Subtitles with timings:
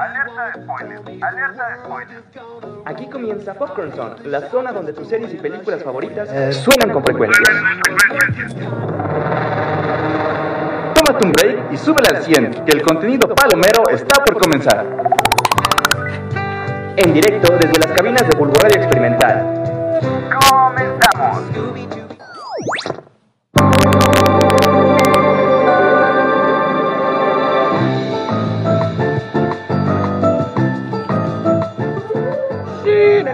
[0.00, 2.22] Alerta de spoilers, alerta de spoilers.
[2.86, 6.26] Aquí comienza Popcorn Zone, la zona donde tus series y películas favoritas
[6.56, 7.42] suenan con frecuencia.
[10.94, 14.86] Tómate un break y súbele al 100, que el contenido palomero está por comenzar.
[16.96, 19.59] En directo desde las cabinas de Bulboradio Experimental.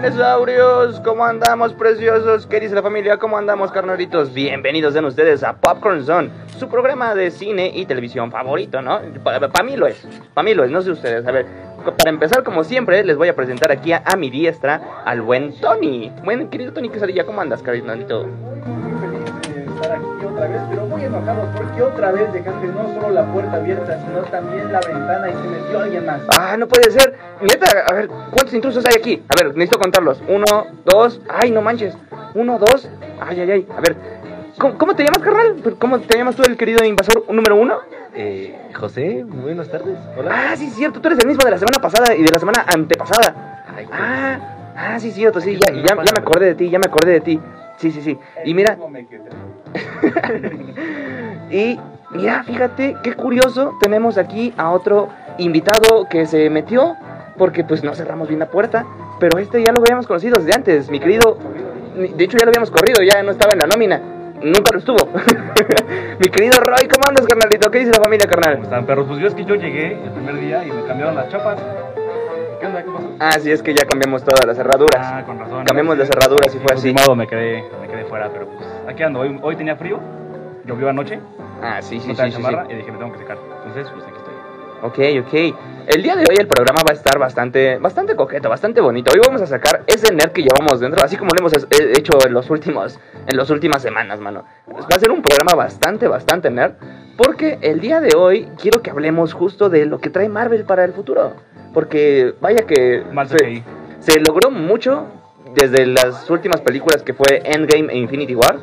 [0.07, 2.47] Sí, nenesaurios, ¿cómo andamos, preciosos?
[2.47, 3.17] ¿Qué dice la familia?
[3.17, 4.33] ¿Cómo andamos, carnalitos?
[4.33, 9.01] Bienvenidos sean ustedes a Popcorn Zone, su programa de cine y televisión favorito, ¿no?
[9.21, 11.27] Para mí lo es, para mí lo es, no sé ustedes.
[11.27, 11.45] A ver,
[11.83, 16.09] para empezar, como siempre, les voy a presentar aquí a, mi diestra al buen Tony.
[16.23, 18.27] Buen querido Tony Quesadilla, ¿cómo andas, carnalito?
[18.27, 22.93] Muy feliz de estar aquí otra vez, pero muy enojado porque otra vez dejaste no
[22.93, 26.21] solo la puerta abierta, sino también la ventana y se metió alguien más.
[26.37, 27.17] Ah, no puede ser.
[27.41, 29.23] Neta, a ver, ¿cuántos intrusos hay aquí?
[29.29, 30.21] A ver, necesito contarlos.
[30.27, 30.45] Uno,
[30.85, 31.97] dos, ay, no manches.
[32.35, 33.67] Uno, dos, ay, ay, ay.
[33.75, 33.95] A ver,
[34.59, 35.75] ¿cómo, cómo te llamas, carnal?
[35.79, 37.79] ¿Cómo te llamas tú, el querido invasor número uno?
[38.13, 39.97] Eh, José, buenas tardes.
[40.17, 40.31] Hola.
[40.51, 42.63] Ah, sí, cierto, tú eres el mismo de la semana pasada y de la semana
[42.67, 43.63] antepasada.
[43.75, 46.79] Ay, qué- Ah, ah, sí, cierto, sí, ya, ya, ya me acordé de ti, ya
[46.79, 47.39] me acordé de ti.
[47.77, 48.17] Sí, sí, sí.
[48.43, 48.75] Y mira,
[51.51, 51.79] y
[52.11, 56.95] mira, fíjate qué curioso, tenemos aquí a otro invitado que se metió
[57.37, 58.85] porque pues no cerramos bien la puerta,
[59.19, 61.37] pero este ya lo habíamos conocido desde antes, mi querido,
[61.95, 64.01] de hecho ya lo habíamos corrido, ya no estaba en la nómina,
[64.41, 64.97] nunca lo estuvo.
[66.19, 67.69] mi querido Roy, ¿cómo andas, carnalito?
[67.69, 68.63] ¿Qué dice la familia, ¿Cómo carnal?
[68.63, 69.05] están, perros?
[69.07, 71.59] Pues yo es que yo llegué el primer día y me cambiaron las chapas.
[72.59, 72.83] ¿Qué onda?
[72.83, 73.07] ¿Qué pasó?
[73.19, 74.95] Ah, sí, es que ya cambiamos todas las cerraduras.
[74.99, 75.65] Ah, con razón.
[75.65, 76.93] Cambiamos las cerraduras y fue así.
[76.93, 79.19] modo, me quedé, me quedé fuera, pero pues aquí ando.
[79.19, 79.99] Hoy, hoy tenía frío,
[80.65, 81.19] llovió anoche,
[81.61, 82.55] Ah, sí, sí, sí, sí, sí.
[82.69, 83.37] y dije me tengo que secar.
[83.57, 84.33] Entonces, pues aquí estoy.
[84.83, 85.57] Ok, ok.
[85.87, 89.11] El día de hoy el programa va a estar bastante, bastante coqueto, bastante bonito.
[89.13, 92.13] Hoy vamos a sacar ese nerd que llevamos dentro, así como lo hemos he- hecho
[92.25, 94.43] en los últimos, en las últimas semanas, mano.
[94.69, 96.73] Pues va a ser un programa bastante, bastante nerd,
[97.17, 100.83] porque el día de hoy quiero que hablemos justo de lo que trae Marvel para
[100.83, 101.33] el futuro,
[101.77, 103.63] porque vaya que Mal se,
[103.99, 105.05] se logró mucho
[105.53, 108.57] desde las últimas películas que fue Endgame e Infinity War.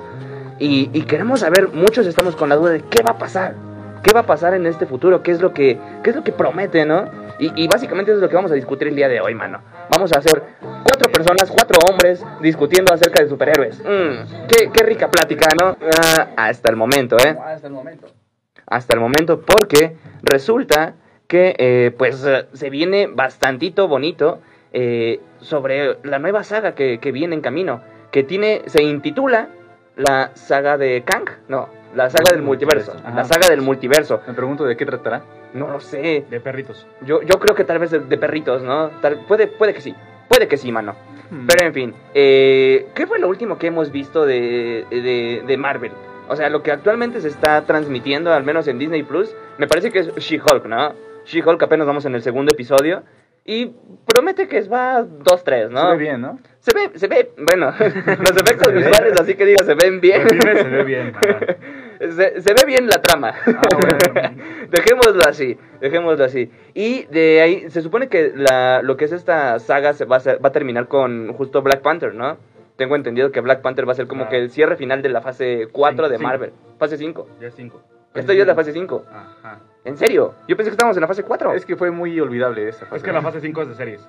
[0.59, 3.55] Y, y queremos saber, muchos estamos con la duda de qué va a pasar.
[4.03, 5.23] ¿Qué va a pasar en este futuro?
[5.23, 7.09] ¿Qué es lo que, qué es lo que promete, no?
[7.39, 9.61] Y, y básicamente eso es lo que vamos a discutir el día de hoy, mano.
[9.91, 10.43] Vamos a hacer
[10.83, 13.79] cuatro personas, cuatro hombres discutiendo acerca de superhéroes.
[13.79, 15.77] Mm, qué, qué rica plática, ¿no?
[16.03, 17.37] Ah, hasta el momento, ¿eh?
[17.47, 18.09] Hasta el momento.
[18.67, 20.95] hasta el momento porque resulta
[21.35, 24.39] que eh, pues se viene bastantito bonito
[24.73, 27.81] eh, sobre la nueva saga que, que viene en camino
[28.13, 29.49] que tiene se intitula
[29.97, 33.15] la saga de Kang no la saga del multiverso Ajá.
[33.17, 35.23] la saga del multiverso Me pregunto de qué tratará.
[35.55, 36.87] no lo sé De perritos.
[37.05, 39.93] yo, yo creo que tal vez de, de perritos no Tal- puede puede que sí
[40.29, 40.95] puede que sí mano
[41.49, 45.91] pero en fin, eh, ¿qué fue lo último que hemos visto de, de, de Marvel?
[46.29, 49.91] O sea, lo que actualmente se está transmitiendo, al menos en Disney Plus, me parece
[49.91, 50.93] que es She-Hulk, ¿no?
[51.25, 53.03] She-Hulk apenas vamos en el segundo episodio.
[53.47, 53.73] Y
[54.07, 55.81] promete que va 2-3, ¿no?
[55.83, 56.39] Se ve bien, ¿no?
[56.61, 60.27] Se ve, se ve, bueno, los efectos visuales, así que diga, se ven bien.
[60.27, 61.13] Se ve bien,
[62.01, 63.35] se, se ve bien la trama.
[63.45, 64.35] bueno.
[64.71, 66.51] dejémoslo así, dejémoslo así.
[66.73, 70.21] Y de ahí, se supone que la, lo que es esta saga se va a,
[70.21, 72.39] ser- va a terminar con justo Black Panther, ¿no?
[72.77, 74.29] Tengo entendido que Black Panther va a ser como Ah.
[74.31, 76.27] que el cierre final de la fase 4 de Cinco.
[76.29, 76.53] Marvel.
[76.79, 77.29] Fase 5.
[77.43, 77.83] Ya es cinco.
[78.15, 79.05] Esto ya es la fase 5.
[79.13, 79.61] Ajá.
[79.85, 80.35] ¿En serio?
[80.49, 81.53] Yo pensé que estábamos en la fase 4.
[81.55, 82.97] Es que fue muy olvidable esa fase.
[82.97, 84.09] Es que la fase 5 es de series.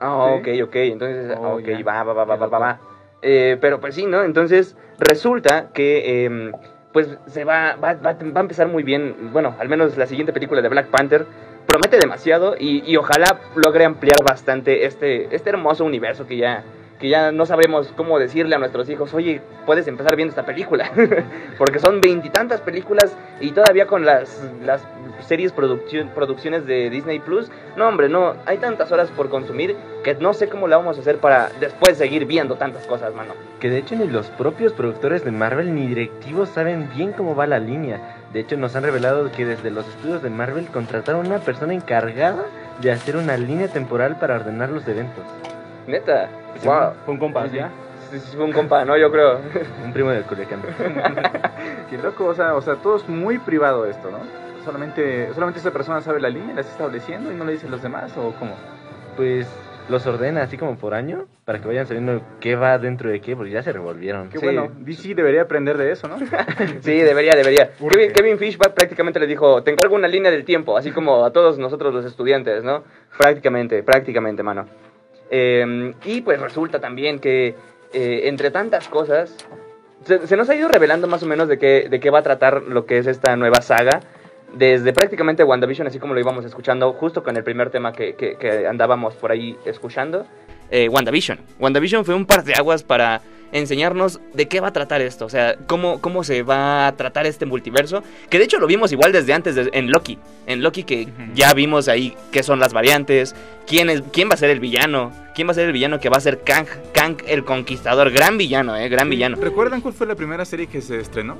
[0.00, 0.60] Ah, Sí.
[0.62, 0.74] ok, ok.
[0.76, 1.84] Entonces, Oh, ok, ya.
[1.84, 2.80] va, va, va, va, va, va.
[3.22, 4.22] Eh, pero pues sí, ¿no?
[4.22, 6.52] Entonces, resulta que, em,
[6.92, 9.30] pues, se va, va, va, va a empezar muy bien.
[9.32, 11.26] Bueno, al menos la siguiente película de Black Panther
[11.66, 16.62] promete demasiado y, y ojalá logre ampliar bastante este, este hermoso universo que ya,
[16.98, 20.90] que ya no sabremos cómo decirle a nuestros hijos, oye, puedes empezar viendo esta película.
[21.58, 24.82] Porque son veintitantas películas y todavía con las, las
[25.20, 27.50] series produccio- producciones de Disney Plus.
[27.76, 31.00] No, hombre, no, hay tantas horas por consumir que no sé cómo la vamos a
[31.00, 33.34] hacer para después seguir viendo tantas cosas, mano.
[33.60, 37.46] Que de hecho ni los propios productores de Marvel ni directivos saben bien cómo va
[37.46, 38.16] la línea.
[38.32, 41.74] De hecho nos han revelado que desde los estudios de Marvel contrataron a una persona
[41.74, 42.44] encargada
[42.80, 45.24] de hacer una línea temporal para ordenar los eventos.
[45.86, 46.28] Neta,
[46.64, 46.92] wow.
[47.04, 47.70] Fue un compa, ¿ya?
[48.10, 48.96] Sí, sí, fue un compa, ¿no?
[48.96, 49.38] Yo creo.
[49.84, 50.62] Un primo de Culiacán.
[51.90, 54.18] Qué loco, o sea, o sea, todo es muy privado esto, ¿no?
[54.64, 57.70] Solamente, solamente esa persona sabe la línea, la está estableciendo y no le dice a
[57.70, 58.54] los demás, ¿o cómo?
[59.16, 59.46] Pues
[59.88, 63.34] los ordena así como por año para que vayan sabiendo qué va dentro de qué,
[63.36, 64.28] porque ya se revolvieron.
[64.28, 64.44] Qué Sí.
[64.44, 66.16] bueno, DC debería aprender de eso, ¿no?
[66.80, 67.70] Sí, debería, debería.
[67.90, 71.58] Kevin, Kevin Fish prácticamente le dijo, tengo alguna línea del tiempo, así como a todos
[71.58, 72.84] nosotros los estudiantes, ¿no?
[73.18, 74.66] Prácticamente, prácticamente, mano.
[75.30, 77.54] Eh, y pues resulta también que
[77.92, 79.34] eh, entre tantas cosas,
[80.04, 82.62] se, nos ha ido revelando más o menos de qué, de qué va a tratar
[82.62, 84.00] lo que es esta nueva saga.
[84.54, 88.36] Desde prácticamente WandaVision, así como lo íbamos escuchando, justo con el primer tema que, que-
[88.36, 90.26] que andábamos por ahí escuchando.
[90.70, 91.38] eh, WandaVision.
[91.60, 93.20] WandaVision fue un par de aguas para
[93.52, 97.26] enseñarnos de qué va a tratar esto, o sea, cómo, cómo se va a tratar
[97.26, 100.84] este multiverso, que de hecho lo vimos igual desde antes de- en Loki, en Loki
[100.84, 103.34] que ya vimos ahí qué son las variantes,
[103.66, 106.08] quién, es, quién va a ser el villano, quién va a ser el villano que
[106.08, 109.36] va a ser Kang, Kang el Conquistador, gran villano, eh, gran villano.
[109.40, 111.36] ¿Recuerdan cuál fue la primera serie que se estrenó?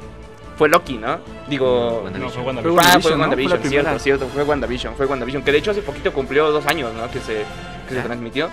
[0.56, 1.18] Fue Loki, ¿no?
[1.48, 2.02] Digo...
[2.04, 2.20] WandaVision.
[2.22, 2.78] No, fue WandaVision.
[2.80, 3.20] Ah, fue WandaVision, ¿no?
[3.20, 6.50] WandaVision, Fue la cierto, cierto, fue WandaVision, fue WandaVision, que de hecho hace poquito cumplió
[6.50, 7.08] dos años, ¿no?
[7.10, 7.44] Que se,
[7.88, 8.48] que se transmitió.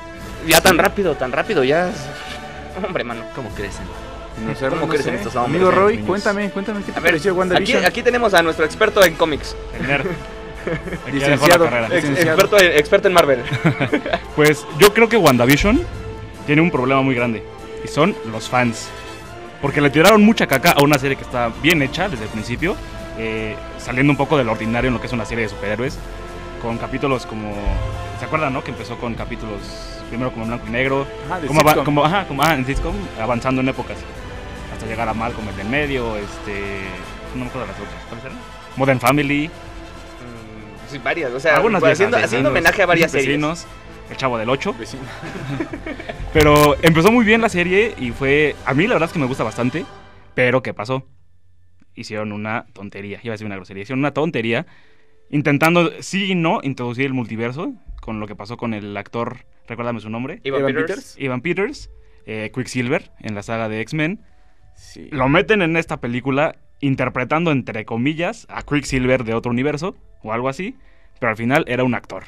[0.47, 1.91] Ya tan rápido, tan rápido, ya...
[2.83, 3.23] Hombre, mano.
[3.35, 3.85] ¿Cómo crecen?
[4.45, 5.17] No sé, ¿Cómo no crecen sé.
[5.19, 6.07] estos hombres, Amigo Roy, niños?
[6.09, 7.85] cuéntame, cuéntame qué te A ver, pareció Aquí, WandaVision.
[7.85, 10.07] aquí tenemos a nuestro experto en cómics, El nerd.
[11.11, 11.65] Licenciado.
[11.91, 13.43] ex- experto, en- experto en Marvel.
[14.35, 15.81] Pues yo creo que WandaVision
[16.45, 17.43] tiene un problema muy grande.
[17.83, 18.89] Y son los fans.
[19.61, 22.75] Porque le tiraron mucha caca a una serie que está bien hecha desde el principio.
[23.17, 25.97] eh, saliendo un poco del ordinario en lo que es una serie de superhéroes.
[26.61, 27.53] Con capítulos como...
[28.19, 28.61] ¿Se acuerdan, no?
[28.63, 29.59] Que empezó con capítulos
[30.09, 31.07] primero como en blanco y negro.
[31.29, 33.97] Ajá, como, ava- como, ajá, como ajá, en sitcom, avanzando en épocas.
[34.73, 36.79] Hasta llegar a Malcolm el del medio, este...
[37.33, 38.03] No me acuerdo de las otras.
[38.09, 38.37] ¿Cuáles eran?
[38.77, 39.47] Modern Family.
[39.47, 43.27] Mm, Sí, varias, o sea, algunas haciendo, homenaje a varias series.
[43.27, 43.65] Vecinos,
[44.09, 44.75] El Chavo del 8.
[44.77, 45.03] Vecino.
[46.33, 48.55] Pero empezó muy bien la serie y fue.
[48.65, 49.85] A mí la verdad es que me gusta bastante.
[50.33, 51.03] Pero ¿qué pasó?
[51.95, 53.19] Hicieron una tontería.
[53.23, 53.83] Iba a decir una grosería.
[53.83, 54.65] Hicieron una tontería.
[55.29, 57.73] Intentando, sí y no, introducir el multiverso.
[58.01, 59.45] Con lo que pasó con el actor.
[59.67, 60.39] Recuérdame su nombre.
[60.43, 60.87] Evan Peters.
[60.87, 61.15] Peters.
[61.19, 61.89] Evan Peters.
[62.25, 63.11] eh, Quicksilver.
[63.19, 64.21] En la saga de X-Men.
[64.75, 65.09] Sí.
[65.11, 66.55] Lo meten en esta película.
[66.81, 69.95] Interpretando, entre comillas, a Quicksilver de otro universo.
[70.23, 70.75] O algo así.
[71.19, 72.23] Pero al final era un actor.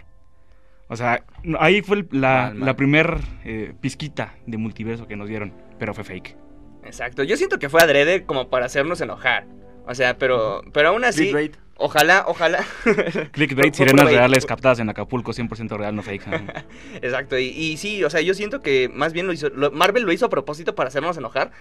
[0.88, 1.26] O sea,
[1.60, 5.52] ahí fue el- la, la primer eh, pizquita de multiverso que nos dieron.
[5.78, 6.38] Pero fue fake.
[6.86, 9.46] Exacto, yo siento que fue adrede como para hacernos enojar.
[9.86, 11.34] O sea, pero, pero aún así.
[11.78, 12.66] Ojalá, ojalá.
[13.32, 16.24] Clickbait, sirenas reales captadas en Acapulco, 100% real, no fake.
[17.02, 20.04] Exacto, y, y sí, o sea, yo siento que más bien lo hizo, lo- Marvel
[20.04, 21.52] lo hizo a propósito para hacernos enojar,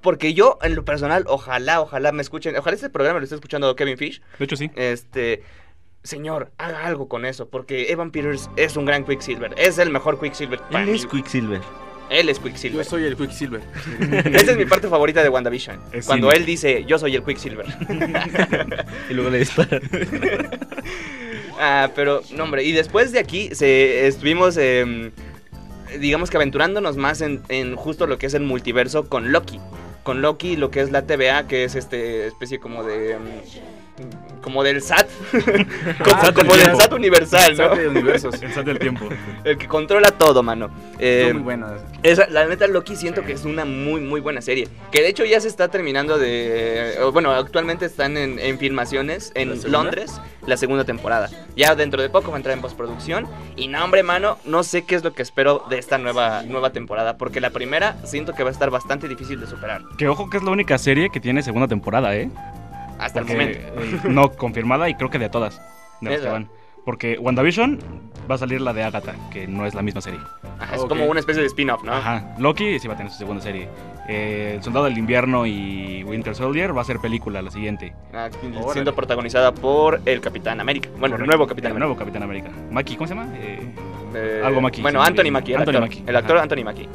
[0.00, 3.74] porque yo, en lo personal, ojalá, ojalá me escuchen, ojalá este programa lo esté escuchando
[3.76, 4.70] Kevin Fish, De hecho, sí.
[4.74, 5.42] este,
[6.02, 10.18] señor, haga algo con eso, porque Evan Peters es un gran Quicksilver, es el mejor
[10.20, 10.60] Quicksilver.
[10.70, 11.06] para Él es.
[11.06, 11.60] Quicksilver.
[12.12, 12.84] Él es Yo Quicksilver.
[12.84, 13.60] soy el Quicksilver.
[14.32, 16.40] Esa es mi parte favorita de WandaVision, Es cuando cine.
[16.40, 17.66] él dice, yo soy el Quicksilver.
[19.10, 19.80] Y luego le disparan.
[21.64, 25.12] Ah, pero, no, hombre, y después de aquí se, estuvimos, em,
[26.00, 29.60] digamos que aventurándonos más en, en justo lo que es el multiverso con Loki.
[30.02, 33.12] Con Loki, lo que es la TVA, que es este especie como de...
[33.12, 33.20] em,
[34.40, 35.08] como del SAT.
[35.32, 36.80] como SAT del como del tiempo.
[36.80, 37.68] SAT universal, ¿no?
[37.68, 38.42] Sat de universos.
[38.42, 39.08] El SAT del tiempo.
[39.44, 40.70] El que controla todo, mano.
[40.98, 41.80] Eh, muy buenas.
[42.02, 44.68] esa, la neta, Loki siento que es una muy, muy buena serie.
[44.90, 46.98] Que de hecho ya se está terminando de.
[47.12, 49.78] Bueno, actualmente están en, en filmaciones ¿La en segunda?
[49.78, 51.30] Londres, la segunda temporada.
[51.56, 53.28] Ya dentro de poco va a entrar en postproducción.
[53.56, 56.70] Y no, hombre, mano, no sé qué es lo que espero de esta nueva, nueva
[56.70, 57.16] temporada.
[57.16, 59.82] Porque la primera siento que va a estar bastante difícil de superar.
[59.98, 62.30] Que ojo que es la única serie que tiene segunda temporada, ¿eh?
[63.04, 63.58] Hasta el momento.
[63.58, 65.60] eh, no, confirmada y creo que de todas.
[66.00, 66.48] De las que van.
[66.84, 67.78] Porque WandaVision
[68.28, 70.18] va a salir la de Agatha, que no es la misma serie.
[70.58, 71.92] Ajá, es como una especie de spin-off, ¿no?
[71.92, 72.34] Ajá.
[72.38, 73.68] Loki sí va a tener su segunda serie.
[74.08, 77.94] Eh, el Soldado del Invierno y Winter Soldier va a ser película la siguiente.
[78.12, 78.72] Ah, Órale.
[78.72, 80.88] siendo protagonizada por el Capitán América.
[80.98, 81.86] Bueno, el nuevo Capitán El América.
[81.86, 82.50] nuevo Capitán América.
[82.72, 83.32] Mackie, ¿cómo se llama?
[83.36, 83.72] Eh,
[84.16, 85.30] Eh, algo Mackie, Bueno, Anthony.
[85.30, 85.52] Mackie.
[85.54, 86.42] El Anthony actor, Mackie, el actor ajá.
[86.42, 86.88] Anthony Mackie.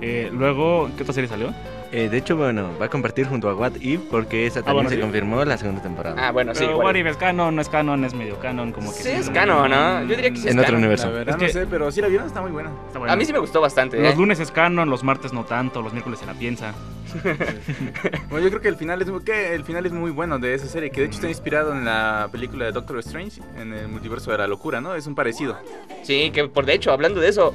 [0.00, 1.52] eh, luego, ¿qué otra serie salió?
[1.96, 4.88] Eh, de hecho, bueno, va a compartir junto a What If porque esa también bueno,
[4.90, 5.00] se sí.
[5.00, 6.16] confirmó la segunda temporada.
[6.18, 6.64] Ah, bueno, sí.
[6.66, 6.78] Pero.
[6.78, 9.70] What If es canon, no es canon, es medio canon, como que Sí, es canon,
[9.70, 10.00] ¿no?
[10.02, 10.80] Yo diría que sí es En otro canon.
[10.80, 11.06] universo.
[11.06, 12.70] La verdad Es no que- sé, pero si la vieron está muy buena.
[12.88, 13.12] Está.
[13.12, 14.00] A mí sí me gustó bastante.
[14.02, 14.16] Los ¿eh?
[14.16, 16.74] lunes es canon, los martes no tanto, los miércoles se la piensa.
[18.28, 20.54] Bueno, yo creo que el final es muy, que el final es muy bueno de
[20.54, 23.86] esa serie, que de hecho está inspirado en la película de Doctor Strange, en el
[23.86, 24.96] multiverso de la locura, ¿no?
[24.96, 25.56] Es un parecido.
[26.02, 27.54] Sí, que por de hecho, hablando de eso,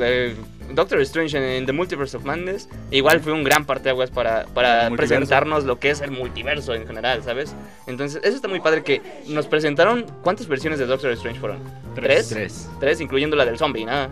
[0.00, 0.36] eh,
[0.74, 4.90] Doctor Strange en, en The Multiverse of Madness igual fue un gran parteaguas para, para
[4.90, 7.54] presentarnos lo que es el multiverso en general, ¿sabes?
[7.86, 10.04] Entonces, eso está muy padre que nos presentaron.
[10.22, 11.58] ¿Cuántas versiones de Doctor Strange fueron?
[11.94, 12.28] ¿Tres?
[12.28, 12.68] Tres.
[12.80, 14.08] Tres, incluyendo la del zombie, ¿no?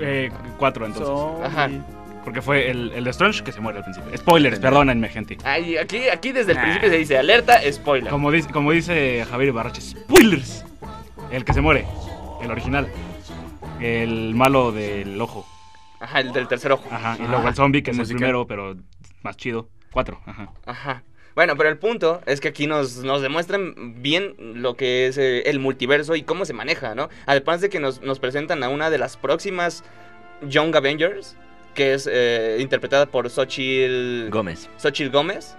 [0.00, 1.08] Eh, cuatro entonces.
[1.08, 1.44] Zombie.
[1.46, 1.70] Ajá.
[2.24, 4.16] Porque fue el, el de Strange que se muere al principio.
[4.16, 5.36] Spoilers, perdónenme, gente.
[5.44, 6.62] Ay, aquí, aquí desde el Nah.
[6.62, 8.10] principio se dice alerta, spoiler.
[8.10, 10.64] Como dice, como dice Javier Ibarrache, spoilers.
[11.30, 11.84] El que se muere,
[12.42, 12.88] el original.
[13.80, 15.46] El malo del ojo.
[16.04, 16.88] Ajá, el del tercer ojo.
[16.90, 17.16] Ajá.
[17.18, 18.76] Y Ah, luego el zombie, que es el primero, pero
[19.22, 19.68] más chido.
[19.90, 20.20] Cuatro.
[20.26, 20.50] Ajá.
[20.66, 21.02] Ajá.
[21.34, 25.42] Bueno, pero el punto es que aquí nos, nos demuestran bien lo que es eh,
[25.50, 27.08] el multiverso y cómo se maneja, ¿no?
[27.26, 29.82] Además de que nos, nos presentan a una de las próximas
[30.42, 31.36] Young Avengers,
[31.74, 34.70] que es eh, interpretada por Xochitl Gómez.
[34.76, 35.56] Xochitl Gómez,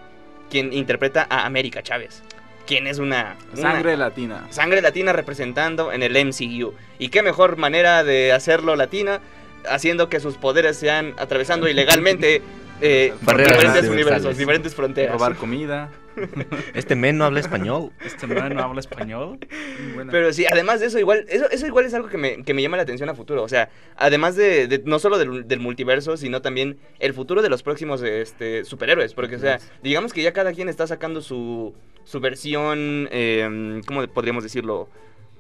[0.50, 2.24] quien interpreta a América Chávez,
[2.66, 4.48] quien es una, una Sangre latina.
[4.52, 6.74] sangre latina representando en el MCU.
[7.00, 9.20] Y qué mejor manera de hacerlo latina,
[9.69, 12.41] haciendo que sus poderes sean atravesando ilegalmente
[12.81, 15.13] eh, Barreras diferentes universos, diferentes fronteras.
[15.13, 15.91] Robar comida.
[16.74, 17.91] Este men no habla español.
[18.05, 19.38] Este man no habla español.
[20.12, 22.62] Pero sí, además de eso, igual, eso, eso igual es algo que me, que me
[22.62, 23.43] llama la atención a futuro.
[23.43, 27.50] O sea, además de, de- no solo del, del multiverso, sino también el futuro de
[27.50, 29.13] los próximos este, superhéroes.
[29.13, 31.74] Porque, o sea, digamos que ya cada quien está sacando su,
[32.05, 34.88] su versión, eh, ¿cómo podríamos decirlo?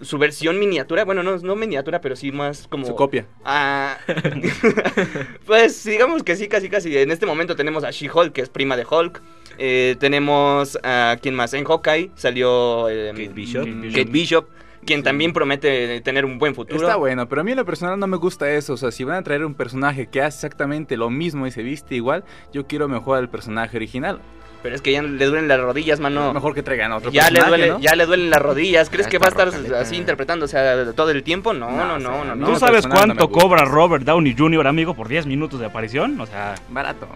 [0.01, 2.85] Su versión miniatura, bueno, no, no miniatura, pero sí más como...
[2.85, 3.27] Su copia.
[3.45, 3.97] Ah,
[5.45, 6.97] pues digamos que sí, casi casi.
[6.97, 9.21] En este momento tenemos a She-Hulk, que es prima de Hulk.
[9.57, 13.63] Eh, tenemos a quién más en Hawkeye salió eh, Kate Bishop.
[13.63, 13.95] Kate Bishop.
[13.95, 14.47] Kate Bishop,
[14.85, 16.81] quien también promete tener un buen futuro.
[16.81, 18.73] Está bueno, pero a mí en lo personal no me gusta eso.
[18.73, 21.63] O sea, si van a traer un personaje que hace exactamente lo mismo y se
[21.63, 22.23] viste igual,
[22.53, 24.19] yo quiero mejor al personaje original.
[24.65, 26.33] Pero es que ya le duelen las rodillas, mano.
[26.33, 27.79] Mejor que traigan otro ya le duele, ¿no?
[27.79, 28.89] ya le duelen las rodillas.
[28.89, 29.79] ¿Crees Ya que va a estar rocaleta.
[29.79, 31.53] así interpretando, o sea, todo el tiempo?
[31.53, 32.47] No, no, No, no, o sea, no, a mí no.
[32.47, 36.19] ¿Tú sabes cuánto cobra Robert Downey Jr., amigo, por 10 minutos de aparición?
[36.19, 37.07] O sea, Barato.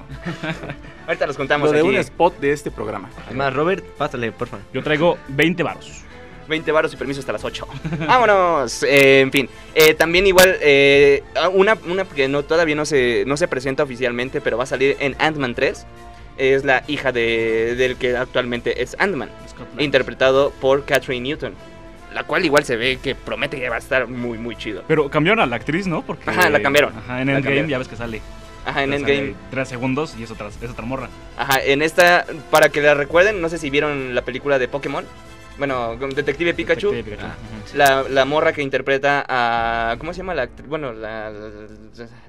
[1.07, 1.87] Ahorita los contamos Lo de aquí.
[1.89, 3.09] un spot de este programa.
[3.25, 4.63] Además, Robert, pásale, por favor.
[4.71, 6.03] yo traigo 20 varos.
[6.47, 7.67] 20 varos y permiso hasta las 8.
[8.07, 8.83] Vámonos.
[8.83, 13.37] Eh, en fin, eh, también igual eh, una, una que no, todavía no se, no
[13.37, 15.87] se presenta oficialmente, pero va a salir en Ant-Man 3.
[16.39, 19.29] Es la hija de, del que actualmente es Ant-Man,
[19.77, 21.53] interpretado por Catherine Newton.
[22.13, 24.83] La cual igual se ve que promete que va a estar muy, muy chido.
[24.87, 26.01] Pero cambiaron a la actriz, ¿no?
[26.01, 26.97] Porque, Ajá, la cambiaron.
[26.97, 28.21] Ajá, en Endgame ya ves que sale.
[28.65, 29.35] Ajá, en Endgame.
[29.51, 31.09] Tres segundos y es otra, es otra morra.
[31.37, 35.05] Ajá, en esta, para que la recuerden, no sé si vieron la película de Pokémon.
[35.59, 36.89] Bueno, Detective Pikachu.
[36.91, 37.31] Detective Pikachu.
[37.31, 37.75] Ah.
[37.75, 39.95] La, la morra que interpreta a.
[39.99, 40.67] ¿Cómo se llama la actriz?
[40.67, 41.31] Bueno, la,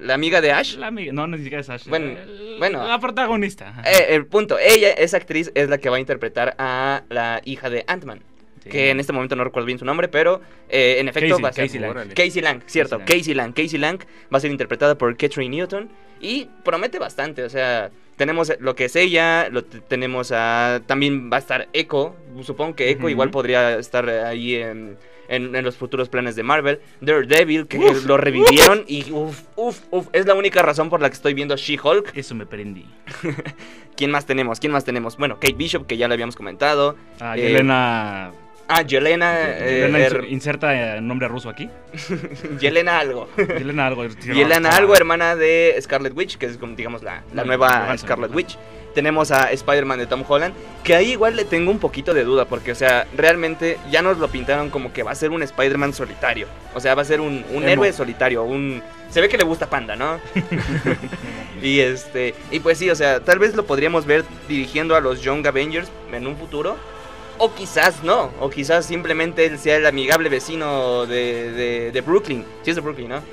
[0.01, 0.77] la amiga de Ash.
[0.77, 1.87] La amiga, no, ni siquiera es Ash.
[1.87, 2.87] Bueno, El- bueno.
[2.87, 3.83] La protagonista.
[3.87, 7.71] Eh, el punto, ella, esa actriz, es la que va a interpretar a la hija
[7.71, 8.21] de Ant-Man.
[8.63, 8.69] Sí.
[8.69, 11.49] Que en este momento no recuerdo bien su nombre, pero eh, en efecto Casey, va
[11.49, 11.65] a ser.
[11.67, 12.09] Casey Lang.
[12.15, 13.53] Casey Lang, cierto, Casey Casey Lang.
[13.55, 13.99] Casey Lang
[14.33, 15.89] va a ser interpretada por Catherine Newton
[16.21, 21.37] y promete bastante, o sea, tenemos lo que es ella, lo tenemos a también va
[21.37, 24.99] a estar Echo, supongo que Echo igual podría estar ahí en,
[25.29, 30.09] en- en los futuros planes de Marvel, Daredevil que lo revivieron y uff, uff, uff,
[30.13, 32.13] es la única razón por la que estoy viendo She-Hulk.
[32.15, 32.85] Eso me prendí.
[33.97, 34.61] ¿Quién más tenemos?
[34.61, 35.17] ¿Quién más tenemos?
[35.17, 36.97] Bueno, Kate Bishop que ya le habíamos comentado.
[37.21, 38.33] Ah, Eh, Yelena.
[38.73, 41.69] Ah, Yelena, eh, Yelena inser- inserta eh, nombre ruso aquí.
[42.61, 43.29] Yelena algo.
[43.37, 44.07] Yelena algo.
[44.07, 48.33] Yelena algo, hermana de Scarlet Witch, que es como digamos la, nueva Johansson, Scarlet.
[48.33, 48.57] Witch.
[48.95, 52.45] Tenemos a Spider-Man de Tom Holland, que ahí igual le tengo un poquito de duda,
[52.45, 55.93] porque, o sea, realmente ya nos lo pintaron como que va a ser un Spider-Man
[55.93, 56.47] solitario.
[56.75, 58.83] O sea, va a ser un, un héroe solitario, un...
[59.09, 60.19] Se ve que le gusta Panda, ¿no?
[61.63, 62.35] y este...
[62.51, 65.89] Y pues sí, o sea, tal vez lo podríamos ver dirigiendo a los Young Avengers
[66.13, 66.77] en un futuro.
[67.43, 72.45] O quizás no, o quizás simplemente él sea el amigable vecino de, de, de Brooklyn.
[72.63, 73.23] Sí es de Brooklyn, ¿no?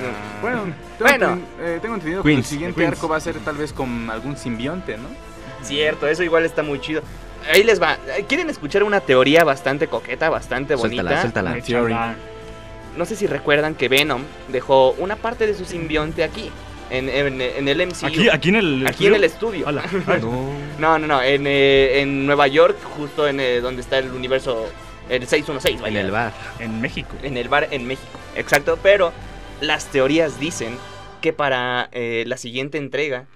[0.00, 0.62] Ah, Bueno,
[0.98, 1.40] tengo, Bueno.
[1.60, 2.92] eh, tengo entendido que el siguiente Queens.
[2.94, 5.08] arco va a ser tal vez con algún simbionte, ¿no?
[5.62, 7.02] Cierto, eso igual está muy chido.
[7.52, 7.96] Ahí les va.
[8.28, 11.20] ¿Quieren escuchar una teoría bastante coqueta, bastante bonita?
[11.22, 12.16] Suéltala, suéltala.
[12.96, 16.50] No sé si recuerdan que Venom dejó una parte de su simbionte aquí,
[16.90, 18.06] en, en- en el MCU.
[18.06, 18.86] Aquí, aquí en el.
[18.86, 19.66] Aquí en el estudio.
[19.68, 19.76] Ay,
[20.20, 20.50] No.
[20.78, 24.68] No, no, no, en, eh, en Nueva York, justo en eh, donde está el universo,
[25.08, 26.00] el 616, En vaya.
[26.00, 26.32] el bar.
[26.60, 27.14] En México.
[27.22, 28.08] En el bar en México.
[28.36, 29.12] Exacto, pero
[29.60, 30.76] las teorías dicen
[31.20, 33.26] que para eh, la siguiente entrega,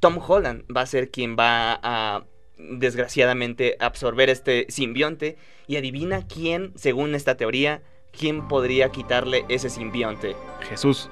[0.00, 2.22] Tom Holland va a ser quien va a,
[2.58, 5.36] desgraciadamente, absorber este simbionte.
[5.66, 7.82] Y adivina quién, según esta teoría,
[8.16, 10.36] quién podría quitarle ese simbionte.
[10.68, 11.10] Jesús.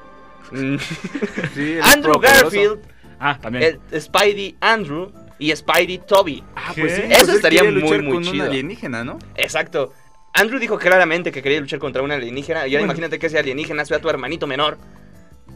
[0.51, 0.77] Mm,
[1.55, 2.19] Sí, Andrew.
[2.21, 2.81] Garfield,
[3.19, 3.79] Ah, también.
[3.91, 6.43] el Spidey Andrew y Spidey Toby.
[6.55, 7.03] Ah, pues sí.
[7.09, 7.73] Eso pues estaría muy,
[8.03, 8.45] muy con chido.
[8.45, 9.19] un alienígena, ¿no?
[9.37, 9.93] Exacto.
[10.33, 12.61] Andrew dijo claramente que quería luchar contra un alienígena.
[12.67, 12.85] Y ahora Bueno.
[12.93, 14.79] imagínate que ese alienígena sea tu hermanito menor.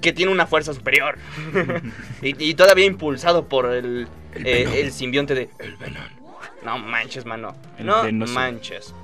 [0.01, 1.19] Que tiene una fuerza superior.
[2.23, 6.03] y, y todavía impulsado por el, eh, el simbionte de El Venom.
[6.65, 7.57] No manches, mano.
[7.79, 8.33] El no venoso.
[8.35, 8.95] manches.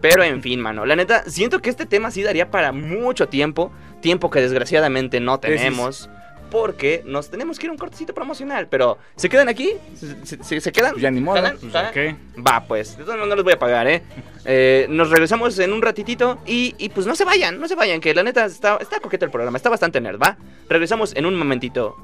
[0.00, 0.86] Pero en fin, mano.
[0.86, 3.70] La neta, siento que este tema sí daría para mucho tiempo.
[4.00, 5.58] Tiempo que desgraciadamente no Tesis.
[5.58, 6.10] tenemos.
[6.50, 8.66] porque nos tenemos que ir a un cortecito promocional.
[8.66, 9.70] Pero, ¿se quedan aquí?
[10.24, 10.92] ¿Se, se- se quedan?
[10.94, 11.40] Pues ya ni modo.
[11.40, 11.72] Pues.
[11.92, 12.16] ¿qué?
[12.44, 14.02] Va, pues, de todos modos no les voy a pagar, ¿eh?
[14.46, 18.00] Eh, Nos regresamos en un ratitito y, y, pues no se vayan, no se vayan,
[18.00, 20.38] que la neta está, está coqueto el programa, está bastante nerd, ¿va?
[20.68, 21.94] Regresamos en un momentito.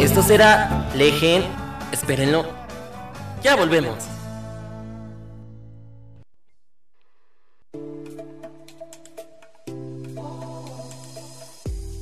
[0.00, 1.44] Esto será Legend.
[1.94, 2.44] Espérenlo.
[3.40, 3.94] Ya volvemos.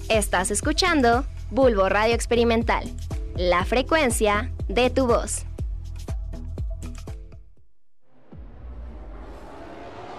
[0.08, 2.90] Estás escuchando Bulbo Radio Experimental,
[3.36, 5.44] la frecuencia de tu voz.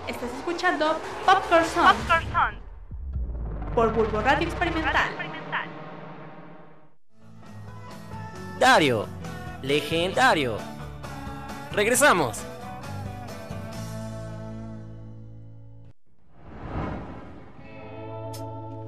[0.08, 1.96] Estás escuchando Popcorn Song
[3.74, 5.10] por Bulbo Radio Experimental.
[8.60, 9.08] Dario.
[9.63, 10.58] Legendario.
[11.72, 12.43] Regresamos.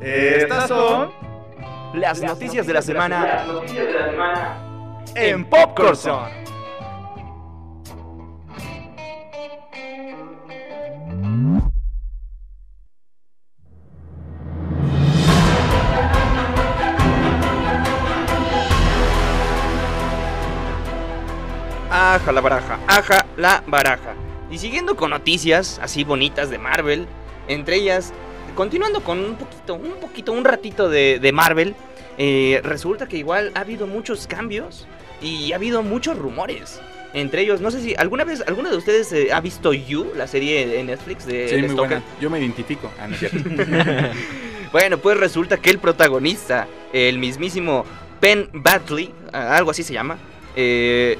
[0.01, 1.11] Estas son
[1.93, 3.45] Las noticias de la semana
[5.15, 5.95] en Popcorn
[22.15, 24.13] Aja la baraja, aja la baraja.
[24.49, 27.07] Y siguiendo con noticias así bonitas de Marvel,
[27.49, 28.13] entre ellas,
[28.55, 31.75] continuando con un poquito, un poquito, un ratito de, de Marvel,
[32.17, 34.87] eh, resulta que igual ha habido muchos cambios
[35.21, 36.79] y ha habido muchos rumores.
[37.13, 40.27] Entre ellos, no sé si alguna vez, alguno de ustedes eh, ha visto You, la
[40.27, 42.01] serie de Netflix de Sí, muy buena.
[42.21, 42.89] Yo me identifico.
[42.97, 43.15] Ah, no.
[44.71, 47.85] Bueno, pues resulta que el protagonista, el mismísimo
[48.21, 50.17] Penn Batley, algo así se llama,
[50.55, 51.17] eh,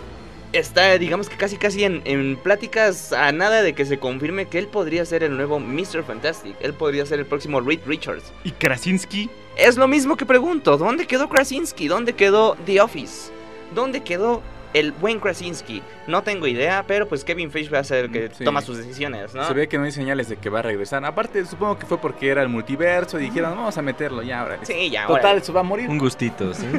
[0.60, 4.58] está, digamos que casi casi en, en pláticas a nada de que se confirme que
[4.60, 6.04] él podría ser el nuevo Mr.
[6.06, 6.56] Fantastic.
[6.62, 8.32] Él podría ser el próximo Reed Richards.
[8.44, 11.88] Y Krasinski, Es lo mismo que pregunto, ¿dónde quedó Krasinski?
[11.88, 13.32] ¿Dónde quedó The Office?
[13.74, 14.42] ¿Dónde quedó
[14.74, 15.82] el buen Krasinski?
[16.08, 18.44] No tengo idea, pero pues Kevin Feige va a ser el que Sí.
[18.44, 19.48] toma sus decisiones, ¿no?
[19.48, 21.04] Se ve que no hay señales de que va a regresar.
[21.06, 24.60] Aparte, supongo que fue porque era el multiverso y dijeron, vamos a meterlo ya ahora.
[24.64, 25.40] Sí, ya, Total, órale.
[25.42, 25.90] eso va a morir.
[25.90, 26.66] Un gustito, ¿sí?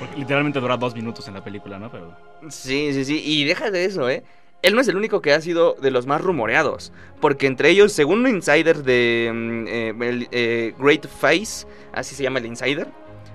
[0.00, 1.90] porque literalmente dura dos minutos en la película, ¿no?
[1.92, 2.16] Pero
[2.48, 3.22] Sí, sí, sí.
[3.24, 4.24] Y deja de eso, ¿eh?
[4.62, 6.92] Él no es el único que ha sido de los más rumoreados.
[7.20, 12.22] Porque entre ellos, según un insider de mm, eh, el, eh, Great Face, así se
[12.22, 12.88] llama el insider,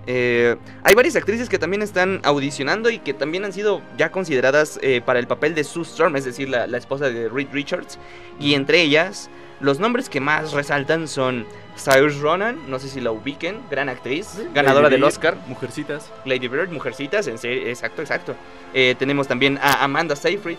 [0.07, 4.79] eh, hay varias actrices que también están audicionando y que también han sido ya consideradas
[5.03, 7.97] para el papel de Sue Storm, es decir, la, la esposa de Reed Richards.
[8.39, 9.29] Y entre ellas,
[9.65, 14.37] los nombres que más resaltan son Cyrus Ronan, no sé si la ubiquen, gran actriz,
[14.53, 15.37] ganadora Lady del Bird, Oscar.
[15.47, 16.11] Mujercitas.
[16.23, 18.35] Lady Bird, Mujercitas, en serio, exacto, exacto.
[18.73, 20.57] Eh, tenemos también a Amanda Seyfried.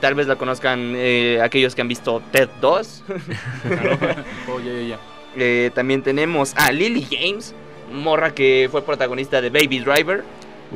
[0.00, 3.04] Tal vez la conozcan eh, aquellos que han visto Ted 2.
[4.48, 4.60] Oh.
[5.36, 7.54] Eh, también tenemos a Lily James,
[7.92, 10.22] morra que fue protagonista de Baby Driver.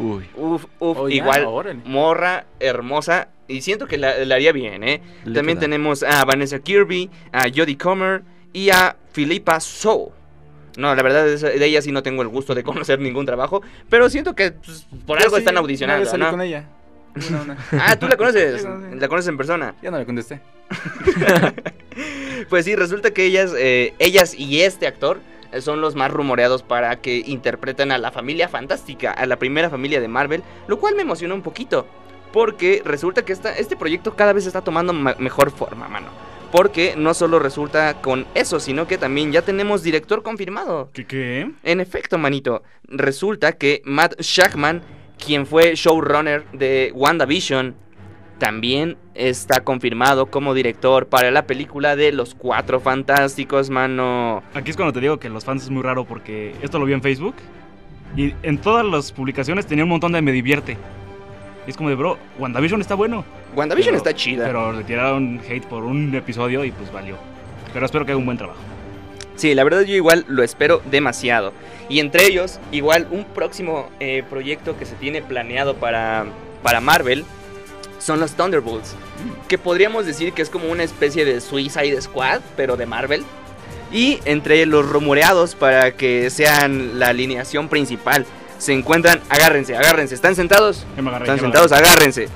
[0.00, 0.24] Uy.
[0.36, 1.46] Uf, uf, Oh, igual,
[1.84, 3.28] morra hermosa.
[3.48, 5.00] Y siento que la, la haría bien, ¿eh?
[5.24, 5.66] Le También queda.
[5.66, 10.12] tenemos a Vanessa Kirby, a Jodie Comer y a Philippa So.
[10.76, 13.62] No, la verdad es- de ella sí no tengo el gusto de conocer ningún trabajo,
[13.88, 16.30] pero siento que pues, por Yo algo sí, están una audicionando, vez ¿no?
[16.30, 16.64] con ella.
[17.30, 17.56] Una, una.
[17.72, 19.74] Ah, tú la conoces, la conoces en persona.
[19.82, 20.40] Ya no le contesté.
[22.48, 25.20] Pues sí, resulta que ellas, eh, ellas y este actor
[25.60, 30.00] son los más rumoreados para que interpreten a la familia fantástica, a la primera familia
[30.00, 31.86] de Marvel, lo cual me emociona un poquito,
[32.32, 36.06] porque resulta que esta, este proyecto cada vez está tomando ma- mejor forma, mano.
[36.52, 40.88] Porque no solo resulta con eso, sino que también ya tenemos director confirmado.
[40.94, 41.50] ¿qué qué?
[41.62, 44.82] En efecto, manito, resulta que Matt Shackman,
[45.22, 47.74] quien fue showrunner de WandaVision,
[48.38, 54.42] también está confirmado como director para la película de Los Cuatro Fantásticos, mano.
[54.54, 56.92] Aquí es cuando te digo que los fans es muy raro porque esto lo vi
[56.92, 57.34] en Facebook
[58.16, 60.76] y en todas las publicaciones tenía un montón de me divierte.
[61.66, 63.24] Y es como de, bro, WandaVision está bueno.
[63.54, 64.46] WandaVision Pero- está chida.
[64.46, 67.16] Pero le tiraron hate por un episodio y pues valió.
[67.72, 68.60] Pero espero que haga un buen trabajo.
[69.34, 71.52] Sí, la verdad yo igual lo espero demasiado.
[71.88, 76.24] Y entre ellos, igual un próximo eh, proyecto que se tiene planeado para,
[76.62, 77.24] para Marvel
[77.98, 78.94] son los Thunderbolts.
[79.48, 83.24] Que podríamos decir que es como una especie de Suicide Squad, pero de Marvel.
[83.92, 88.26] Y entre los rumoreados para que sean la alineación principal
[88.58, 90.84] se encuentran, agárrense, agárrense, ¿están sentados?
[90.98, 92.28] Agarré, Están sentados, agárrense.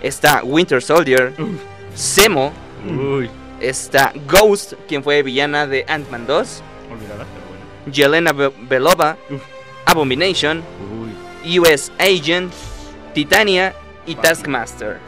[0.00, 1.32] Está Winter Soldier,
[1.94, 2.52] Semo,
[2.86, 3.28] Uy.
[3.60, 6.62] está Ghost, quien fue villana de Ant-Man 2.
[6.92, 7.92] Olvidada, pero bueno.
[7.92, 9.42] Yelena Be- Belova, Uf.
[9.86, 10.62] Abomination,
[11.44, 11.58] Uy.
[11.58, 12.52] US Agent,
[13.14, 13.74] Titania
[14.06, 14.14] y.
[14.16, 14.98] Taskmaster.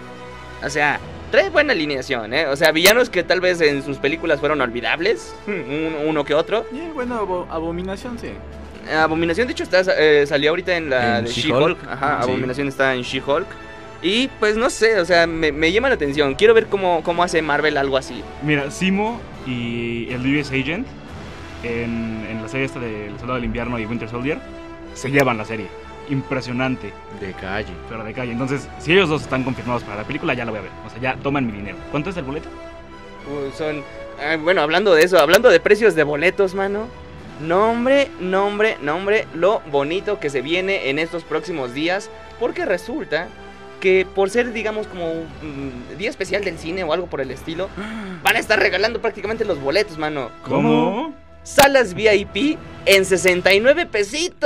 [0.64, 0.98] O sea,
[1.30, 2.46] trae buena alineación, ¿eh?
[2.46, 6.64] O sea, villanos que tal vez en sus películas fueron olvidables, un- uno que otro.
[6.72, 8.30] Y bueno, abo- Abominación, sí.
[8.94, 11.78] Abominación, de hecho, está, eh, salió ahorita en la En de She-Hulk.
[11.88, 12.30] Ajá, Sí.
[12.30, 13.46] Abominación está en She-Hulk.
[14.02, 16.34] Y pues no sé, o sea, me, me llama la atención.
[16.34, 18.22] Quiero ver cómo, cómo hace Marvel algo así.
[18.42, 20.86] Mira, Simo y el US Agent
[21.64, 24.38] en, en la serie esta de El Soldado del Invierno y Winter Soldier
[24.94, 25.66] se llevan la serie.
[26.08, 27.72] Impresionante, De calle.
[27.88, 28.32] pero de calle.
[28.32, 30.70] Entonces, si ellos dos están confirmados para la película, ya la voy a ver.
[30.86, 31.76] O sea, ya toman mi dinero.
[31.90, 32.48] ¿Cuánto es el boleto?
[33.26, 33.82] Uh, son.
[34.22, 36.86] ah, bueno, hablando de eso, hablando de precios de boletos, mano.
[37.40, 42.08] Nombre, nombre, nombre, lo bonito que se viene en estos próximos días.
[42.38, 43.28] Porque resulta
[43.80, 47.68] que por ser, digamos, como un día especial del cine o algo por el estilo,
[48.22, 50.30] van a estar regalando prácticamente los boletos, mano.
[50.44, 51.14] ¿Cómo?
[51.46, 54.42] Salas VIP en 69 pesitos.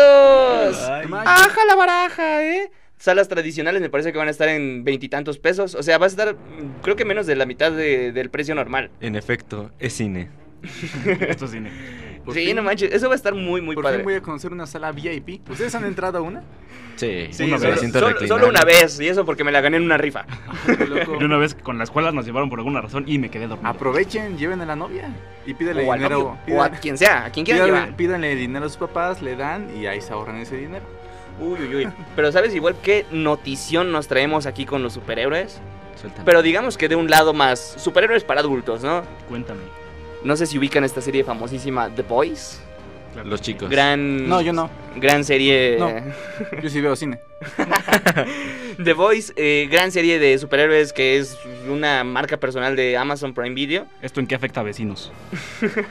[0.87, 2.71] Ay, Aja la baraja, ¿eh?
[2.99, 5.75] Salas tradicionales me parece que van a estar en veintitantos pesos.
[5.75, 8.55] O sea, va a estar, mm, creo que menos de la mitad de- del precio
[8.55, 8.91] normal.
[9.01, 10.29] En efecto, es cine.
[11.27, 11.71] Esto es cine.
[12.31, 13.99] Por sí, fin- no manches, eso va a estar muy, muy Por padre.
[13.99, 15.41] fin voy a conocer una sala VIP.
[15.51, 16.43] ¿Ustedes han entrado a una?
[16.97, 17.93] Sí, Sí, Una solo, vez.
[17.93, 20.27] solo- solo una vez, y eso porque me la gané en una rifa.
[21.21, 23.69] Y una vez con la escuela nos llevaron por alguna razón y me quedé dormido.
[23.71, 25.09] Aprovechen, lleven a la novia
[25.47, 26.37] y pídele O, dinero.
[26.47, 27.97] novio, o a quien sea, a quien quiera pídale- llevar.
[27.97, 30.85] pídanle dinero a sus papás, le dan y ahí se ahorran ese dinero.
[31.41, 31.89] Uy, uy, uy.
[32.17, 35.59] Pero ¿sabes igual qué notición nos traemos aquí con los superhéroes?
[35.99, 36.25] Suéltame.
[36.27, 39.03] Pero digamos que de un lado más superhéroes para adultos, ¿no?
[39.29, 39.61] Cuéntame.
[40.23, 42.61] No sé si ubican esta serie famosísima The Boys.
[43.25, 43.69] Los chicos.
[43.69, 44.71] Gran No, yo no.
[44.97, 45.91] gran serie No.
[46.63, 47.19] Yo sí veo cine.
[48.85, 51.37] The Voice, eh, gran serie de superhéroes que es
[51.69, 53.87] una marca personal de Amazon Prime Video.
[54.01, 55.13] ¿Esto en qué afecta a vecinos?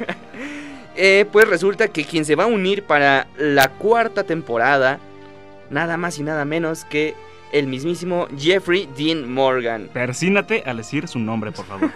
[1.02, 5.00] Eh, pues resulta que quien se va a unir para la cuarta temporada,
[5.70, 7.14] nada más y nada menos que
[7.52, 9.90] el mismísimo Jeffrey Dean Morgan.
[9.94, 11.90] Persínate al decir su nombre, por favor.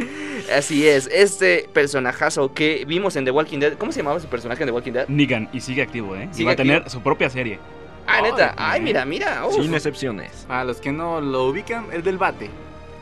[0.54, 3.74] Así es, este personajazo que vimos en The Walking Dead.
[3.74, 5.08] ¿Cómo se llamaba su personaje en The Walking Dead?
[5.08, 6.28] Negan, y sigue activo, ¿eh?
[6.36, 7.58] Y va a tener su propia serie.
[8.06, 8.54] Ah, neta.
[8.56, 9.46] Ay, Ay, mira, mira.
[9.46, 9.54] uf.
[9.54, 10.44] Sin excepciones.
[10.46, 12.50] Para los que no lo ubican, el del bate.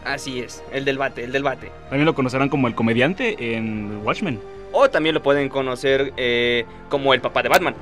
[0.04, 1.70] Así es, el del bate, el del bate.
[1.88, 4.40] También lo conocerán como el comediante en Watchmen.
[4.72, 7.74] O también lo pueden conocer eh, como el papá de Batman.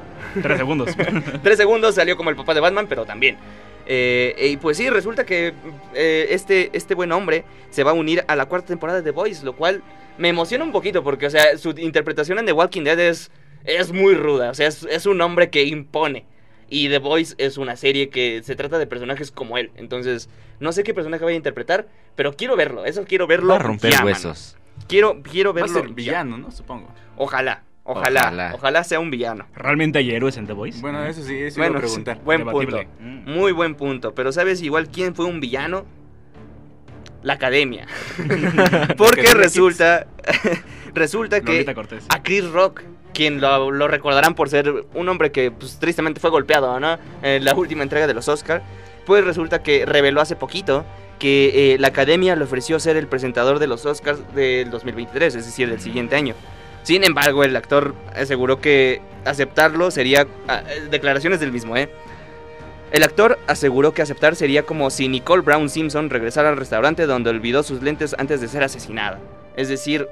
[0.42, 0.90] Tres segundos.
[1.42, 3.36] Tres segundos salió como el papá de Batman, pero también.
[3.86, 5.52] Eh, y pues sí, resulta que
[5.94, 9.10] eh, este, este buen hombre se va a unir a la cuarta temporada de The
[9.10, 9.82] Voice, lo cual
[10.18, 13.30] me emociona un poquito porque, o sea, su interpretación en The Walking Dead es,
[13.64, 16.24] es muy ruda, o sea, es, es un hombre que impone.
[16.72, 19.72] Y The Voice es una serie que se trata de personajes como él.
[19.74, 20.28] Entonces,
[20.60, 22.84] no sé qué personaje vaya a interpretar, pero quiero verlo.
[22.84, 23.48] Eso quiero verlo.
[23.48, 24.06] Va a romper ya, mano.
[24.06, 24.56] huesos.
[24.86, 25.80] Quiero, quiero Va a verlo.
[25.80, 25.94] ser ya.
[25.94, 26.52] villano, ¿no?
[26.52, 26.86] Supongo.
[27.16, 28.84] Ojalá, ojalá, ojalá, Ojalá.
[28.84, 29.46] sea un villano.
[29.54, 30.80] ¿Realmente hay héroes en The Voice?
[30.80, 32.20] Bueno, eso sí, eso Bueno, iba a preguntar.
[32.24, 32.86] buen Debatible.
[32.86, 33.02] punto.
[33.02, 33.30] Mm.
[33.38, 34.14] Muy buen punto.
[34.14, 35.84] Pero ¿sabes igual quién fue un villano?
[37.22, 37.86] La academia.
[38.96, 40.06] Porque resulta.
[40.94, 41.66] resulta que
[42.08, 46.30] a Chris Rock, quien lo, lo recordarán por ser un hombre que pues, tristemente fue
[46.30, 46.98] golpeado, ¿no?
[47.22, 48.62] En la última entrega de los Oscar.
[49.06, 50.84] Pues resulta que reveló hace poquito
[51.18, 55.44] que eh, la academia le ofreció ser el presentador de los Oscars del 2023, es
[55.46, 56.34] decir, del siguiente año.
[56.82, 60.26] Sin embargo, el actor aseguró que aceptarlo sería...
[60.48, 61.90] ah, eh, declaraciones del mismo, ¿eh?
[62.92, 67.30] El actor aseguró que aceptar sería como si Nicole Brown Simpson regresara al restaurante donde
[67.30, 69.20] olvidó sus lentes antes de ser asesinada.
[69.56, 70.08] Es decir,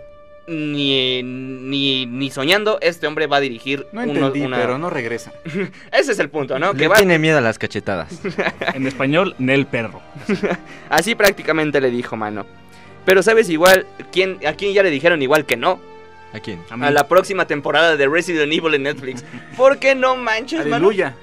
[0.46, 4.90] ni, ni, ni soñando este hombre va a dirigir No uno- entendí, una- pero no
[4.90, 5.32] regresa.
[5.92, 6.72] Ese es el punto, ¿no?
[6.74, 6.96] Que va...
[6.96, 8.20] tiene miedo a las cachetadas.
[8.74, 10.00] En español, Nel Perro.
[10.88, 12.46] Así prácticamente le dijo, mano.
[13.04, 15.80] Pero sabes igual, ¿quién, ¿a quién ya le dijeron igual que no?
[16.32, 16.62] ¿A quién?
[16.70, 19.24] A la próxima temporada de Resident Evil en Netflix.
[19.56, 20.76] ¿Por qué no manches, mano?
[20.76, 21.14] Aleluya.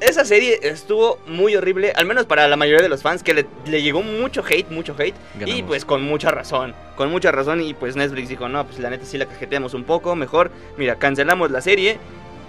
[0.00, 3.46] Esa serie estuvo muy horrible, al menos para la mayoría de los fans, que le,
[3.66, 5.14] le llegó mucho hate, mucho hate.
[5.44, 7.60] Y pues con mucha razón, con mucha razón.
[7.60, 10.50] Y pues Netflix dijo, no, pues la neta sí la cajeteamos un poco, mejor.
[10.78, 11.98] Mira, cancelamos la serie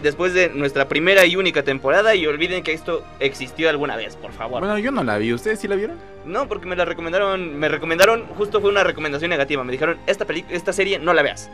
[0.01, 4.31] después de nuestra primera y única temporada y olviden que esto existió alguna vez, por
[4.31, 4.61] favor.
[4.61, 5.33] Bueno, yo no la vi.
[5.33, 5.97] ¿Ustedes sí la vieron?
[6.25, 9.63] No, porque me la recomendaron, me recomendaron, justo fue una recomendación negativa.
[9.63, 11.49] Me dijeron, esta, peli esta serie no la veas.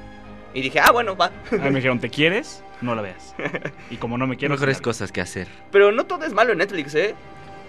[0.57, 1.27] Y dije, ah, bueno, va.
[1.51, 2.63] A mí me dijeron, ¿te quieres?
[2.81, 3.35] No la veas.
[3.91, 4.55] Y como no me quiero...
[4.55, 5.47] Mejores cosas que hacer.
[5.71, 7.13] Pero no todo es malo en Netflix, ¿eh?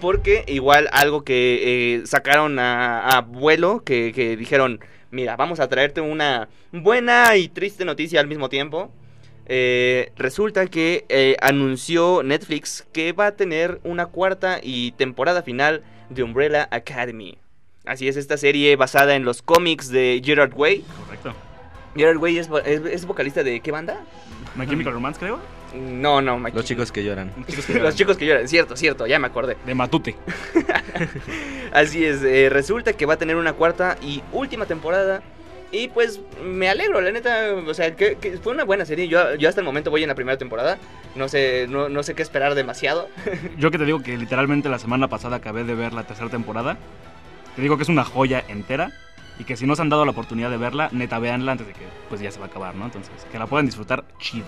[0.01, 5.69] Porque igual algo que eh, sacaron a, a vuelo, que, que dijeron, mira, vamos a
[5.69, 8.91] traerte una buena y triste noticia al mismo tiempo.
[9.45, 15.83] Eh, resulta que eh, anunció Netflix que va a tener una cuarta y temporada final
[16.09, 17.37] de Umbrella Academy.
[17.85, 20.85] Así es, esta serie basada en los cómics de Gerard Way.
[21.97, 24.01] Gerard Way es, vo- es- es vocalista de qué banda?
[24.57, 25.39] My Chemical Romance, creo.
[25.75, 26.57] No, no, Mikey.
[26.57, 27.33] Los chicos que lloran.
[27.81, 29.57] Los chicos que lloran, cierto, cierto, ya me acordé.
[29.67, 30.17] De Matute.
[31.73, 35.23] Así es, eh, resulta que va a tener una cuarta y última temporada.
[35.71, 39.07] Y pues me alegro, la neta, o sea, que, que fue una buena serie.
[39.09, 40.79] Yo, yo hasta el momento voy en la primera temporada.
[41.15, 43.09] No sé, no, no sé qué esperar demasiado.
[43.59, 46.79] Yo que te digo que literalmente la semana pasada acabé de ver la tercera temporada.
[47.55, 48.93] Te digo que es una joya entera.
[49.39, 51.73] Y que si no se han dado la oportunidad de verla, neta, véanla antes de
[51.73, 52.87] que pues ya se va a acabar, ¿no?
[52.87, 54.47] Entonces, que la puedan disfrutar chido.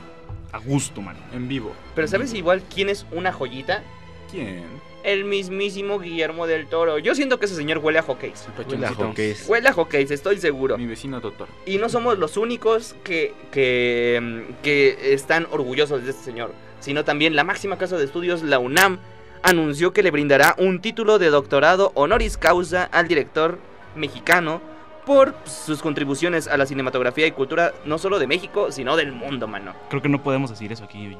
[0.53, 1.17] A gusto, man.
[1.33, 1.73] En vivo.
[1.95, 3.85] Pero ¿sabes igual quién es una joyita?
[4.31, 4.65] ¿Quién?
[5.05, 6.99] El mismísimo Guillermo del Toro.
[6.99, 8.49] Yo siento que ese señor huele a hockeys.
[8.69, 9.49] Huele a hockeys.
[9.49, 10.77] Huele a hockeys, estoy seguro.
[10.77, 11.49] Mi vecino doctor.
[11.67, 17.37] Y no somos los únicos que, que, que están orgullosos de este señor, sino también
[17.37, 18.99] la máxima casa de estudios, la UNAM,
[19.43, 23.59] anunció que le brindará un título de doctorado honoris causa al director
[23.97, 24.61] mexicano
[25.07, 29.47] por sus contribuciones a la cinematografía y cultura no solo de México, sino del mundo,
[29.49, 29.75] mano.
[29.89, 31.19] Creo que no podemos decir eso aquí, oye.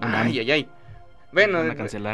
[0.00, 0.30] Unami.
[0.32, 0.68] Ay, ay, ay.
[1.32, 1.58] Bueno,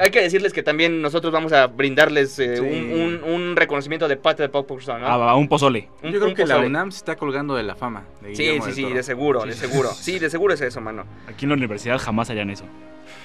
[0.01, 2.63] hay que decirles que también nosotros vamos a brindarles eh, Sí.
[2.63, 5.07] un, un- un reconocimiento de parte de Pop Person, ¿no?
[5.07, 5.89] A, a un pozole.
[6.03, 6.59] Un- Yo creo que la.
[6.59, 8.03] UNAM se está colgando de la fama.
[8.21, 9.91] de Sí, sí, sí, de seguro, de seguro.
[9.93, 11.05] Sí, de seguro es eso, mano.
[11.29, 12.65] Aquí en la universidad jamás harían eso.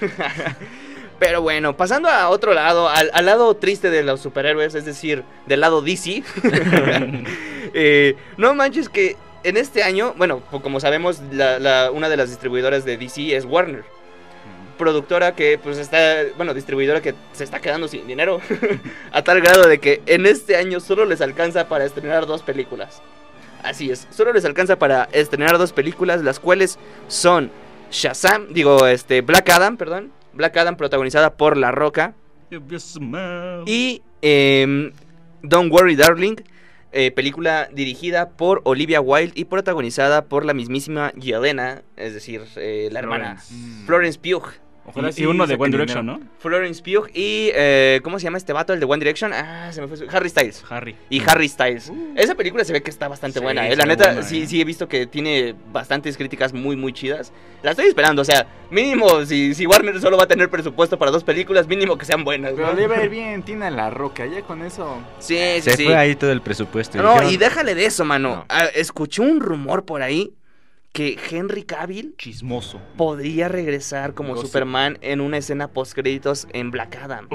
[1.18, 5.24] Pero bueno, pasando a otro lado, al, al lado triste de los superhéroes, es decir,
[5.46, 6.22] del lado DC.
[7.74, 12.28] eh, no manches que en este año, bueno, como sabemos, la- la- una de las
[12.28, 13.84] distribuidoras de DC es Warner.
[14.76, 18.40] Productora que pues está, bueno, distribuidora que se está quedando sin dinero.
[19.12, 23.02] a tal grado de que en este año solo les alcanza para estrenar dos películas.
[23.64, 26.78] Así es, solo les alcanza para estrenar dos películas, las cuales
[27.08, 27.50] son
[27.90, 30.12] Shazam, digo, este, Black Adam, perdón.
[30.38, 32.14] Black Adam protagonizada por La Roca.
[33.66, 34.92] Y em,
[35.42, 36.36] Don't Worry Darling,
[36.92, 42.88] eh, película dirigida por Olivia Wilde y protagonizada por la mismísima Yelena, es decir, eh,
[42.92, 43.84] la hermana Florence.
[43.84, 44.52] Florence Pugh.
[44.88, 46.24] Ojalá Y, sí y uno de One Direction, dinero.
[46.24, 46.30] ¿no?
[46.38, 48.72] Florence Pugh y, eh, ¿cómo se llama este vato?
[48.72, 49.32] El de One Direction.
[49.32, 50.06] Ah, se me fue su...
[50.10, 50.64] Harry Styles.
[50.68, 50.96] Harry.
[51.10, 51.92] Y Harry Styles.
[52.16, 53.68] Esa película se ve que está bastante Sí, buena.
[53.68, 53.76] eh.
[53.76, 54.46] La neta, buena, sí, eh.
[54.46, 57.32] sí he visto que tiene bastantes críticas muy, muy chidas.
[57.62, 58.22] La estoy esperando.
[58.22, 61.98] O sea, mínimo, si, si Warner solo va a tener presupuesto para dos películas, mínimo
[61.98, 62.52] que sean buenas.
[62.54, 62.74] Pero ¿no?
[62.74, 64.98] le va a ir bien, tiene a la roca, ya con eso.
[65.18, 65.84] Sí, sí, Se sí.
[65.84, 66.98] fue ahí todo el presupuesto.
[67.02, 68.28] No, Dijeron, y déjale de eso, mano.
[68.28, 68.44] No.
[68.48, 70.32] Ah, escuché un rumor por ahí
[70.92, 72.80] que Henry Cavill Chismoso.
[72.96, 74.46] podría regresar como Gossip.
[74.46, 77.28] Superman en una escena post créditos en Black Adam.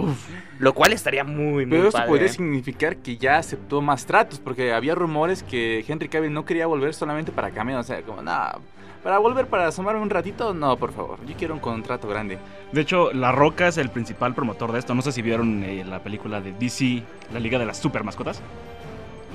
[0.60, 2.10] Lo cual estaría muy, muy Pero esto padre.
[2.10, 2.30] podría ¿eh?
[2.30, 6.94] significar que ya aceptó más tratos, porque había rumores que Henry Cavill no quería volver
[6.94, 8.60] solamente para cameo, o sea, como, nada,
[9.04, 12.38] para volver para asomarme un ratito, no, por favor, yo quiero un contrato grande.
[12.72, 14.96] De hecho, La Roca es el principal promotor de esto.
[14.96, 18.42] No sé si vieron eh, la película de DC, la Liga de las Super Mascotas.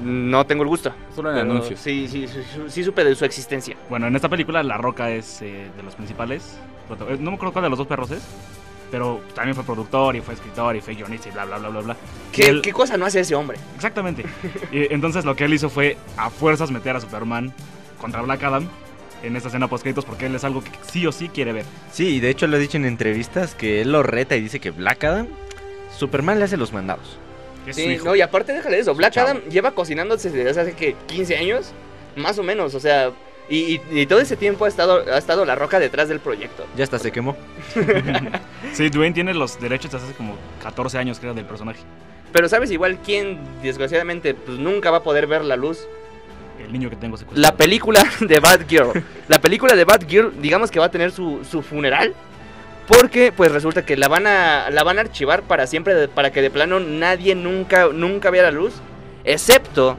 [0.02, 0.92] No tengo el gusto.
[1.14, 1.80] Solo en Pero anuncios.
[1.80, 3.76] Sí, sí, sí, sí, supe de su existencia.
[3.90, 6.58] Bueno, en esta película La Roca es eh, de los principales.
[6.90, 8.22] eh, No me acuerdo cuál de los dos perros es.
[8.90, 11.80] Pero también fue productor y fue escritor y fue guionista y bla, bla, bla, bla,
[11.82, 11.96] bla.
[12.32, 13.58] ¿Qué, él- qué cosa no hace ese hombre?
[13.76, 14.24] Exactamente.
[14.72, 17.52] Y entonces lo que él hizo fue a fuerzas meter a Superman
[18.00, 18.66] contra Black Adam
[19.22, 21.64] en esta escena post porque él es algo que sí o sí quiere ver.
[21.92, 24.58] Sí, y de hecho lo ha dicho en entrevistas que él lo reta y dice
[24.60, 25.26] que Black Adam,
[25.94, 27.18] Superman le hace los mandados.
[27.72, 28.04] Su Sí, hijo.
[28.04, 28.94] no, y aparte déjale de eso.
[28.94, 29.16] Black.
[29.16, 31.72] Adam lleva cocinándose desde hace que 15 años,
[32.16, 33.10] más o menos, o sea,
[33.48, 36.66] y, y- y todo ese tiempo ha estado, ha estado la roca detrás del proyecto.
[36.76, 37.36] Ya hasta se quemó.
[38.72, 41.80] Sí, Dwayne tiene los derechos desde hace como 14 años, creo, del personaje.
[42.32, 45.86] Pero sabes igual quién, desgraciadamente, pues nunca va a poder ver la luz.
[46.62, 47.40] El niño que tengo secuestrado.
[47.50, 49.02] La película de Batgirl.
[49.28, 52.14] La película de Batgirl, digamos que va a tener su, su funeral.
[52.88, 56.40] Porque pues resulta que la van a la van a archivar para siempre para que
[56.42, 58.74] de plano nadie nunca nunca vea la luz,
[59.24, 59.98] excepto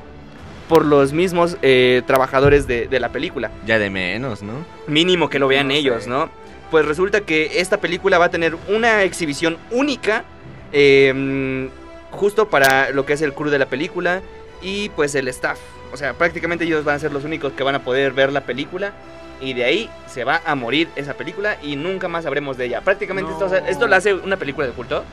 [0.67, 3.52] por los mismos eh, trabajadores de, de la película.
[3.65, 4.65] Ya de menos, ¿no?
[4.88, 5.80] Mínimo que lo vean No sé.
[5.80, 6.30] ellos, ¿no?
[6.71, 10.23] Pues resulta que esta película va a tener una exhibición única
[10.71, 11.69] eh,
[12.12, 14.21] justo para lo que es el crew de la película
[14.62, 15.60] y pues el staff.
[15.91, 18.41] O sea, prácticamente ellos van a ser los únicos que van a poder ver la
[18.41, 18.93] película
[19.41, 22.82] y de ahí se va a morir esa película y nunca más sabremos de ella.
[22.82, 23.56] Prácticamente esto, No.
[23.56, 25.04] esto la hace una película de culto.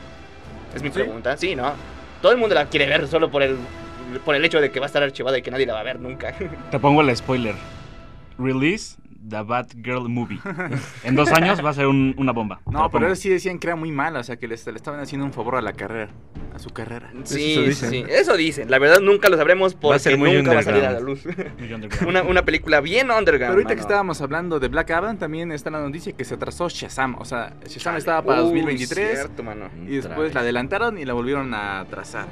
[0.75, 0.93] Es mi ¿Sí?
[0.95, 1.37] pregunta.
[1.37, 1.73] Sí, ¿no?
[2.21, 3.57] Todo el mundo la quiere ver solo por el
[4.23, 5.83] por el hecho de que va a estar archivada y que nadie la va a
[5.83, 6.33] ver nunca.
[6.71, 7.55] Te pongo el spoiler.
[8.37, 8.95] Release
[9.29, 10.39] The Batgirl Movie.
[11.03, 12.61] En dos años va a ser un- una bomba.
[12.71, 14.99] No, pero ellos sí decían que era muy mala, o sea, que les- le estaban
[14.99, 16.09] haciendo un favor a la carrera,
[16.55, 17.09] a su carrera.
[17.23, 17.89] Sí, Eso sí, dicen.
[17.89, 18.05] sí.
[18.09, 18.71] Eso dicen.
[18.71, 20.91] La verdad nunca lo sabremos Va a porque ser muy nunca va a salir a
[20.93, 21.25] la luz.
[21.25, 22.07] Muy underground.
[22.09, 23.39] una, una película bien underground.
[23.39, 26.69] Pero ahorita que estábamos hablando de Black Adam, también está la noticia que se atrasó
[26.69, 27.15] Shazam.
[27.19, 27.97] O sea, Shazam Chale.
[27.99, 29.69] estaba para Uy, 2023 cierto, mano.
[29.87, 32.25] y después la adelantaron y la volvieron a atrasar.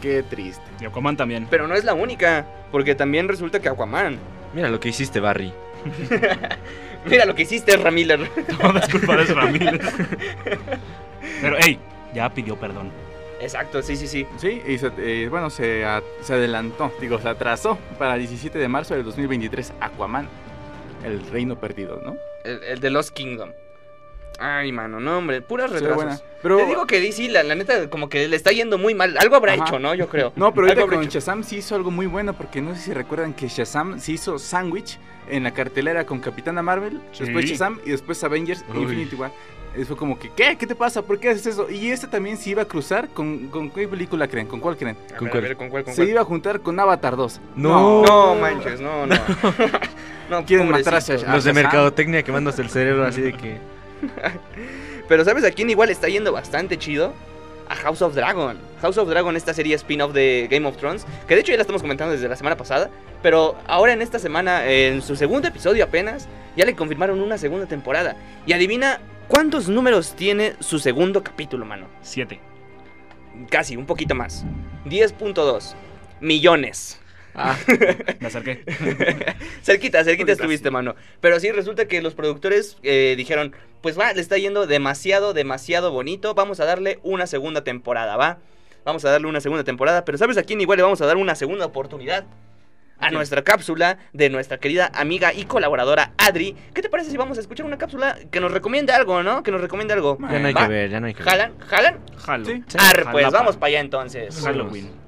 [0.00, 0.62] Qué triste.
[0.80, 1.46] Y Aquaman también.
[1.48, 4.16] Pero no es la única, porque también resulta que Aquaman.
[4.54, 5.52] Mira lo que hiciste, Barry.
[7.06, 8.28] Mira lo que hiciste, Ramiller.
[8.60, 9.80] Todo es culpa de Ezra Miller.
[11.40, 11.78] Pero, hey,
[12.14, 12.90] ya pidió perdón.
[13.40, 14.26] Exacto, sí, sí, sí.
[14.36, 18.56] Sí, y se- eh, bueno, se, a- se adelantó, digo, se atrasó para el 17
[18.58, 20.28] de marzo del 2023 Aquaman,
[21.04, 22.16] el reino perdido, ¿no?
[22.44, 23.50] El, el de Lost Kingdom.
[24.44, 25.96] Ay, mano, no, hombre, puras retrasos.
[25.96, 26.20] buena.
[26.42, 29.16] Pero, Te digo que DC, la, la neta, como que le está yendo muy mal.
[29.18, 29.64] Algo habrá Ajá.
[29.64, 29.94] hecho, ¿no?
[29.94, 30.32] Yo creo.
[30.36, 31.18] No, pero ahorita con hecho.
[31.20, 34.38] Shazam sí hizo algo muy bueno, porque no sé si recuerdan que Shazam se hizo
[34.38, 37.24] sándwich en la cartelera con Capitana Marvel, Sí.
[37.24, 38.82] después Shazam y después Avengers Uy.
[38.82, 39.30] Infinity War.
[39.78, 40.56] Y fue como que, ¿qué?
[40.58, 41.00] ¿Qué te pasa?
[41.00, 41.70] ¿Por qué haces eso?
[41.70, 44.46] Y este también se iba a cruzar con, con ¿qué película creen?
[44.46, 44.98] ¿Con cuál creen?
[45.14, 45.44] A ¿Con ver, cuál?
[45.44, 46.08] a ver, ¿con cuál, con Se cuál?
[46.10, 47.40] iba a juntar con Avatar 2.
[47.56, 48.02] No.
[48.02, 49.14] No manches, no, no.
[50.30, 50.98] no Quieren matar a.
[50.98, 51.32] Shazam.
[51.32, 53.56] Los de mercadotecnia quemándose el cerebro así de que.
[55.08, 57.12] Pero ¿sabes a quién igual está yendo bastante chido?
[57.68, 58.58] A House of Dragon.
[58.80, 61.62] House of Dragon, esta serie spin-off de Game of Thrones, que de hecho ya la
[61.62, 62.90] estamos comentando desde la semana pasada,
[63.22, 67.66] pero ahora en esta semana, en su segundo episodio apenas, ya le confirmaron una segunda
[67.66, 68.16] temporada.
[68.46, 71.86] Y adivina cuántos números tiene su segundo capítulo, mano.
[72.02, 72.40] Siete.
[73.48, 74.44] Casi, un poquito más.
[74.86, 75.74] 10.2
[76.20, 77.01] millones.
[77.34, 77.56] Ah,
[78.20, 78.64] me acerqué.
[79.62, 80.94] cerquita, cerquita estuviste, mano.
[81.20, 85.90] Pero sí, resulta que los productores eh, dijeron, pues va, le está yendo demasiado, demasiado
[85.92, 86.34] bonito.
[86.34, 88.38] Vamos a darle una segunda temporada, ¿va?
[88.84, 90.04] Vamos a darle una segunda temporada.
[90.04, 92.24] Pero ¿sabes a quién igual le vamos a dar una segunda oportunidad?
[92.98, 96.54] A nuestra cápsula de nuestra querida amiga y colaboradora Adri.
[96.72, 99.42] ¿Qué te parece si vamos a escuchar una cápsula que nos recomiende algo, ¿no?
[99.42, 100.18] Que nos recomiende algo.
[100.20, 100.62] Ya no hay ¿Va?
[100.62, 101.32] que ver, ya no hay que ver.
[101.32, 101.58] ¿Jalan?
[101.58, 101.98] ¿Jalan?
[102.16, 102.44] Jalo.
[102.44, 102.62] Sí.
[102.78, 103.38] Arre, pues, Jalapa.
[103.38, 104.40] vamos para allá entonces.
[104.44, 105.01] Halloween.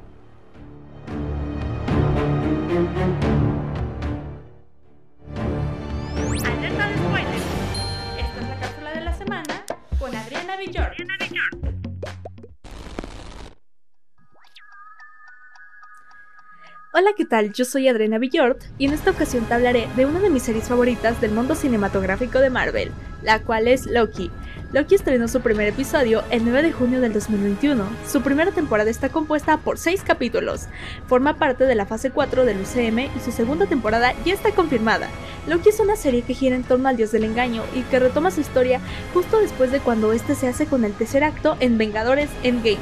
[16.96, 17.52] Hola, ¿qué tal?
[17.52, 20.68] Yo soy Adriana Villort y en esta ocasión te hablaré de una de mis series
[20.68, 24.30] favoritas del mundo cinematográfico de Marvel, la cual es Loki.
[24.74, 27.84] Loki estrenó su primer episodio el 9 de junio del 2021.
[28.08, 30.66] Su primera temporada está compuesta por 6 capítulos.
[31.06, 35.10] Forma parte de la fase 4 del UCM y su segunda temporada ya está confirmada.
[35.46, 38.32] Loki es una serie que gira en torno al dios del engaño y que retoma
[38.32, 38.80] su historia
[39.12, 42.78] justo después de cuando este se hace con el tercer acto en Vengadores Endgame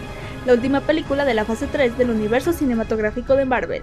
[0.47, 3.83] la última película de la fase 3 del universo cinematográfico de Marvel.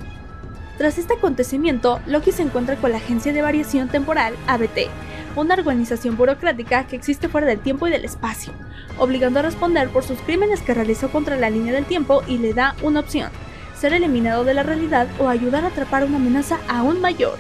[0.80, 4.90] Tras este acontecimiento, Loki se encuentra con la Agencia de Variación Temporal, ABT,
[5.36, 8.54] una organización burocrática que existe fuera del tiempo y del espacio,
[8.98, 12.54] obligando a responder por sus crímenes que realizó contra la línea del tiempo y le
[12.54, 13.30] da una opción,
[13.76, 17.38] ser eliminado de la realidad o ayudar a atrapar una amenaza aún mayor.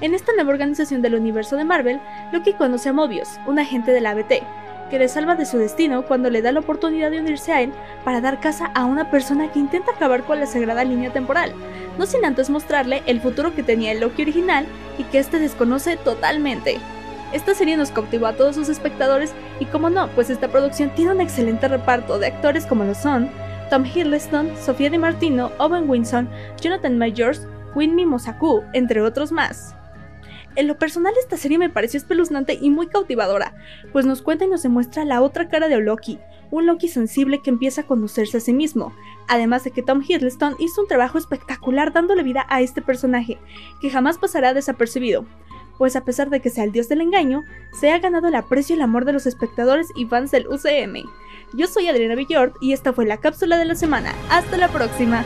[0.00, 2.00] En esta nueva organización del universo de Marvel,
[2.32, 4.42] Loki conoce a Mobius, un agente de la ABT,
[4.90, 7.72] que le salva de su destino cuando le da la oportunidad de unirse a él
[8.04, 11.54] para dar caza a una persona que intenta acabar con la sagrada línea temporal,
[11.96, 14.66] no sin antes mostrarle el futuro que tenía el Loki original
[14.98, 16.78] y que este desconoce totalmente.
[17.32, 21.12] Esta serie nos cautivó a todos sus espectadores y como no, pues esta producción tiene
[21.12, 23.30] un excelente reparto de actores como lo son
[23.70, 26.28] Tom Hiddleston, Sofía Di Martino, Owen Wilson,
[26.60, 29.76] Jonathan Majors, Winmi Mosaku, entre otros más.
[30.56, 33.54] En lo personal esta serie me pareció espeluznante y muy cautivadora,
[33.92, 36.18] pues nos cuenta y nos demuestra la otra cara de Loki,
[36.50, 38.92] un Loki sensible que empieza a conocerse a sí mismo,
[39.28, 43.38] además de que Tom Hiddleston hizo un trabajo espectacular dándole vida a este personaje,
[43.80, 45.24] que jamás pasará desapercibido,
[45.78, 47.42] pues a pesar de que sea el dios del engaño,
[47.80, 51.08] se ha ganado el aprecio y el amor de los espectadores y fans del UCM.
[51.54, 54.12] Yo soy Adriana Villort y esta fue la cápsula de la semana.
[54.28, 55.24] Hasta la próxima.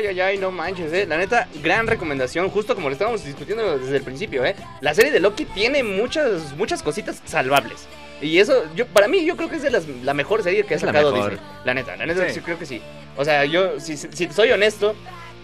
[0.00, 1.04] Ay, ay, ay, no manches, eh.
[1.06, 4.56] La neta, gran recomendación, justo como lo estábamos discutiendo desde el principio, eh.
[4.80, 7.86] La serie de Loki tiene muchas, muchas cositas salvables.
[8.22, 10.74] Y eso, yo, para mí, yo creo que es de las, la mejor serie que
[10.74, 11.32] ha la sacado mejor.
[11.32, 11.48] Disney.
[11.66, 12.34] La neta, la neta, Sí.
[12.34, 12.80] sí, creo que sí.
[13.18, 14.94] O sea, yo, si, si soy honesto,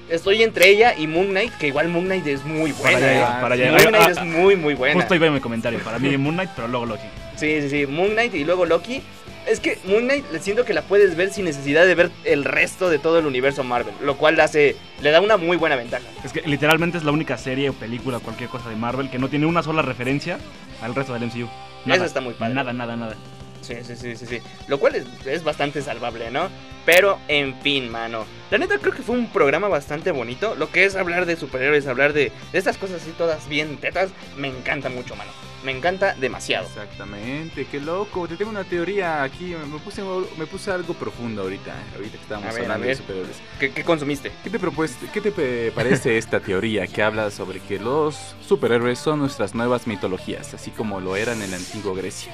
[0.08, 3.16] estoy entre ella y Moon Knight, que igual Moon Knight es muy buena, Para eh.
[3.18, 3.70] allá, para allá.
[3.72, 4.94] Moon Knight ah, es muy, muy buena.
[4.94, 5.78] Justo iba en mi comentario.
[5.80, 7.06] Para mí Moon Knight, pero luego Loki.
[7.36, 7.86] Sí, sí, sí.
[7.86, 9.02] Moon Knight y luego Loki.
[9.46, 12.90] Es que Moon Knight siento que la puedes ver sin necesidad de ver el resto
[12.90, 13.94] de todo el universo Marvel.
[14.02, 14.76] Lo cual hace.
[15.00, 16.04] le da una muy buena ventaja.
[16.24, 19.18] Es que literalmente es la única serie o película o cualquier cosa de Marvel que
[19.18, 20.38] no tiene una sola referencia
[20.82, 21.48] al resto del MCU.
[21.86, 22.54] Eso está muy padre.
[22.54, 23.14] Nada, nada, nada.
[23.60, 24.38] Sí, sí, sí, sí, sí.
[24.68, 26.48] Lo cual es, es bastante salvable, ¿no?
[26.84, 28.24] Pero, en fin, mano.
[28.50, 30.54] La neta creo que fue un programa bastante bonito.
[30.54, 34.10] Lo que es hablar de superhéroes, hablar de, de estas cosas así todas bien tetas,
[34.36, 35.30] me encanta mucho, mano.
[35.64, 36.64] Me encanta demasiado.
[36.68, 38.28] Exactamente, qué loco.
[38.28, 39.46] Te tengo una teoría aquí.
[39.68, 40.00] Me puse,
[40.38, 41.74] me puse algo profundo ahorita.
[41.96, 43.36] Ahorita que estábamos ver, hablando de superhéroes.
[43.58, 44.30] ¿Qué, qué consumiste?
[44.44, 49.18] ¿Qué te, propueste- ¿Qué te parece esta teoría que habla sobre que los superhéroes son
[49.18, 52.32] nuestras nuevas mitologías, así como lo eran en la antigua Grecia?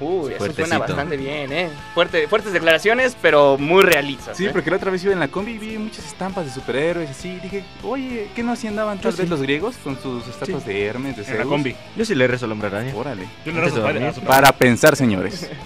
[0.00, 0.66] Uy, eso Fuertecito.
[0.68, 1.70] suena bastante bien, ¿eh?
[1.92, 4.36] Fuerte, fuertes declaraciones, pero muy realistas.
[4.36, 4.50] Sí, ¿eh?
[4.52, 7.30] porque la otra vez iba en la combi y vi muchas estampas de superhéroes así.
[7.30, 9.30] y Dije, oye, ¿qué no así andaban tal Yo vez sí.
[9.30, 11.48] los griegos con sus estatuas de Hermes, de En la Zeus?
[11.48, 11.74] combi.
[11.96, 12.94] Yo sí le rezo al hombre araña.
[12.94, 13.26] Órale.
[13.44, 14.14] Yo le rezo de a dormir.
[14.14, 15.50] su- Para pensar, señores.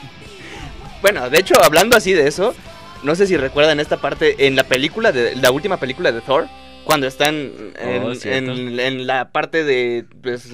[1.02, 2.54] Bueno, de hecho, hablando así de eso,
[3.02, 6.46] no sé si recuerdan esta parte en la película, de la última película de Thor,
[6.84, 10.48] cuando están en, Oh, en- en la parte de, pues,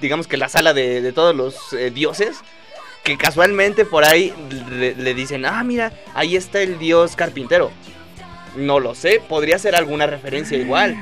[0.00, 2.36] digamos que la sala de, de todos los eh, dioses,
[3.06, 4.34] que casualmente por ahí
[4.68, 7.70] le, le dicen, ah, mira, ahí está el dios carpintero.
[8.56, 10.96] No lo sé, podría ser alguna referencia igual.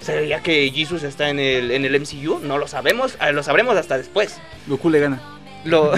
[0.00, 2.38] ¿Sería que Jesus está en el, en el MCU?
[2.38, 4.38] No lo sabemos, eh, lo sabremos hasta después.
[4.68, 5.20] Goku le gana.
[5.64, 5.92] Lo,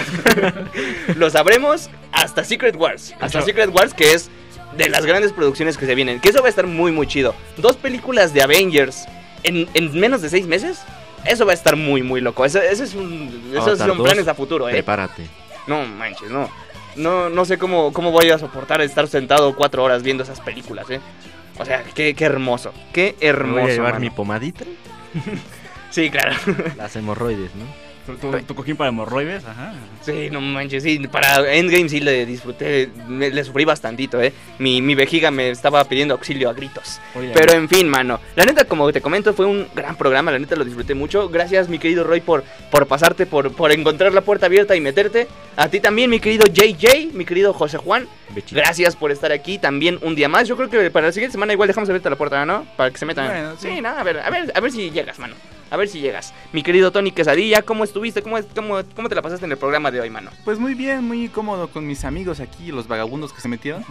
[1.15, 3.15] lo sabremos hasta Secret Wars.
[3.21, 3.41] Hasta.
[3.41, 4.29] Secret Wars, que es
[4.75, 6.19] de las grandes producciones que se vienen.
[6.19, 7.35] Que eso va a estar muy, muy chido.
[7.55, 9.05] Dos películas de Avengers
[9.43, 10.81] en, en menos de seis meses.
[11.25, 12.43] Eso va a estar muy, muy loco.
[12.43, 14.73] Eso, eso es un, esos Avatar son 2, planes a futuro, ¿eh?
[14.73, 15.42] Prepárate.
[15.67, 16.49] No manches, no.
[16.95, 20.89] No, no sé cómo, cómo voy a soportar estar sentado cuatro horas viendo esas películas,
[20.91, 20.99] ¿eh?
[21.57, 22.71] O sea, qué, qué hermoso.
[22.91, 23.61] Qué Me hermoso.
[23.61, 24.01] voy a llevar mano.
[24.01, 24.65] mi pomadita.
[25.91, 26.35] Sí, claro.
[26.75, 27.65] Las hemorroides, ¿no?
[28.05, 29.73] Tu, tu- tu cojín para hemorroides, ajá.
[30.01, 34.33] Sí, no manches, sí, para Endgame sí le disfruté, me- le sufrí bastantito, eh.
[34.59, 36.99] Mi, mi vejiga me estaba pidiendo auxilio a gritos.
[37.15, 40.39] Oye, Pero en fin, mano, la neta, como te comento, fue un gran programa, la
[40.39, 41.29] neta lo disfruté mucho.
[41.29, 45.27] Gracias, mi querido Roy, por, por pasarte, por, por encontrar la puerta abierta y meterte.
[45.55, 48.07] A ti también, mi querido JJ, mi querido José Juan.
[48.35, 48.59] Bechito.
[48.59, 50.47] Gracias por estar aquí también un día más.
[50.47, 52.65] Yo creo que para la siguiente semana igual dejamos abierta la puerta, ¿no?
[52.75, 53.27] Para que se metan.
[53.27, 53.69] Bueno, sí.
[53.75, 55.35] sí, nada, a ver, a ver, a ver si llegas, mano.
[55.73, 56.35] A ver si llegas.
[56.51, 58.21] Mi querido Tony Quesadilla, ¿cómo estuviste?
[58.21, 60.29] ¿Cómo, cómo, ¿Cómo te la pasaste en el programa de hoy, mano?
[60.45, 63.83] Pues muy bien, muy cómodo con mis amigos aquí, los vagabundos que se metieron.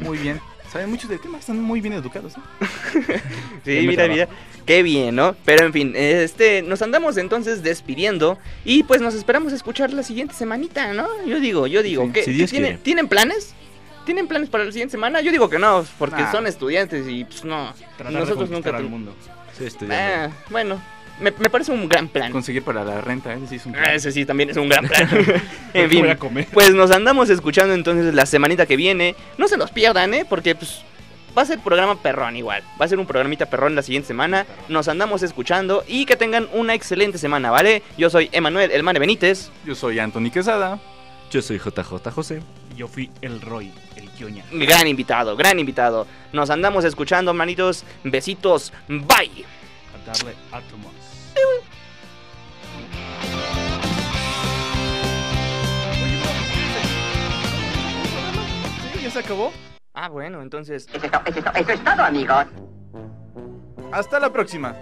[0.00, 0.40] Muy bien.
[0.72, 2.32] Saben mucho del tema, están muy bien educados.
[2.38, 3.20] ¿eh?
[3.66, 4.28] Sí, Bien mira, mira.
[4.64, 5.36] Qué bien, ¿no?
[5.44, 10.32] Pero en fin, este, nos andamos entonces despidiendo y pues nos esperamos escuchar la siguiente
[10.32, 11.06] semanita, ¿no?
[11.26, 12.82] Yo digo, yo digo, Sí, ¿qué, si Dios ¿tienen, quiere.
[12.82, 13.54] ¿tienen planes?
[14.06, 15.20] ¿Tienen planes para la siguiente semana?
[15.20, 16.32] Yo digo que no, porque Nah.
[16.32, 17.74] son estudiantes y pues no.
[17.98, 18.74] Tratar Nosotros nunca...
[18.74, 19.14] al mundo.
[19.60, 20.34] Estudiando.
[20.34, 20.80] Ah, bueno,
[21.20, 22.30] me, me parece un gran plan.
[22.32, 23.94] Conseguir para la renta, ese sí es un Ah, plan.
[23.94, 25.08] Ese sí, también es un gran plan.
[25.74, 26.46] en ¿Qué fin, voy a comer?
[26.52, 29.14] pues nos andamos escuchando entonces la semanita que viene.
[29.38, 30.24] No se los pierdan, ¿eh?
[30.28, 30.82] Porque pues
[31.36, 32.62] va a ser programa perrón igual.
[32.80, 34.46] Va a ser un programita perrón la siguiente semana.
[34.68, 37.82] Nos andamos escuchando y que tengan una excelente semana, ¿vale?
[37.98, 39.50] Yo soy Emanuel El Mane Benítez.
[39.64, 40.78] Yo soy Anthony Quesada.
[41.30, 42.40] Yo soy JJ José.
[42.76, 44.44] Yo fui el Roy, el Kioña.
[44.52, 46.06] Gran invitado, gran invitado.
[46.32, 47.84] Nos andamos escuchando, manitos.
[48.04, 48.72] Besitos.
[48.88, 49.44] Bye.
[49.94, 50.92] A darle átomos.
[59.06, 59.52] Ya se acabó.
[59.94, 60.86] Ah, bueno, entonces...
[60.92, 62.46] Eso es, to- eso es to- eso es todo, amigos.
[63.92, 64.74] Hasta la próxima.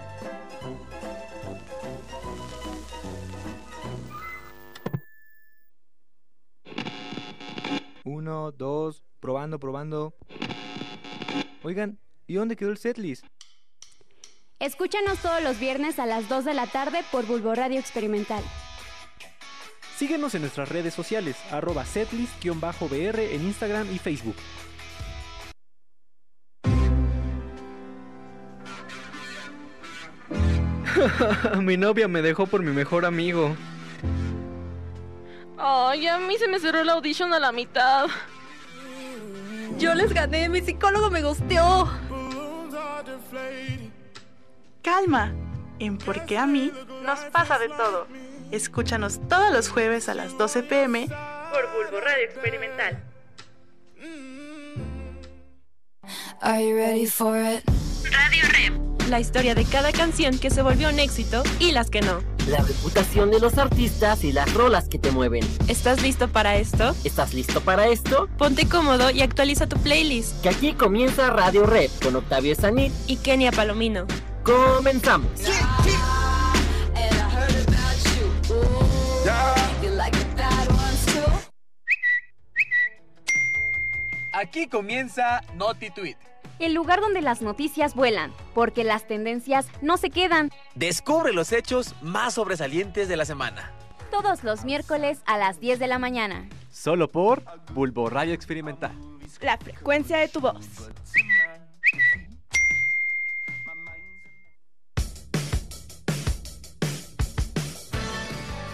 [8.03, 10.15] Uno, dos, probando, probando.
[11.63, 13.25] Oigan, ¿y dónde quedó el setlist?
[14.59, 18.43] Escúchanos todos los viernes a las 2 de la tarde por Bulbo Radio Experimental.
[19.95, 24.35] Síguenos en nuestras redes sociales, arroba setlist-br en Instagram y Facebook.
[31.61, 33.55] mi novia me dejó por mi mejor amigo.
[35.57, 38.07] Ay, a mí se me cerró la audition a la mitad.
[39.77, 41.89] Yo les gané, mi psicólogo me gusteó.
[44.81, 45.33] Calma.
[45.79, 46.71] En Por qué a mí
[47.03, 48.07] nos pasa de todo.
[48.51, 53.03] Escúchanos todos los jueves a las 12 pm Por Bulbo Radio Experimental.
[56.41, 57.63] Are you ready for it?
[58.03, 59.09] Radio Rep.
[59.09, 62.21] La historia de cada canción que se volvió un éxito y las que no.
[62.47, 65.43] La reputación de los artistas y las rolas que te mueven.
[65.67, 66.95] ¿Estás listo para esto?
[67.03, 68.27] ¿Estás listo para esto?
[68.37, 70.41] Ponte cómodo y actualiza tu playlist.
[70.41, 74.05] Que aquí comienza Radio Rep con Octavio Sanit y Kenia Palomino.
[74.43, 75.29] Comenzamos.
[84.35, 86.17] Aquí comienza Noti Tweet.
[86.59, 90.51] El lugar donde las noticias vuelan, porque las tendencias no se quedan.
[90.75, 93.71] Descubre los hechos más sobresalientes de la semana.
[94.11, 96.47] todos los miércoles a las 10 de la mañana.
[96.71, 98.91] Solo por Bulbo Radio Experimental.
[99.41, 100.65] La frecuencia de tu voz.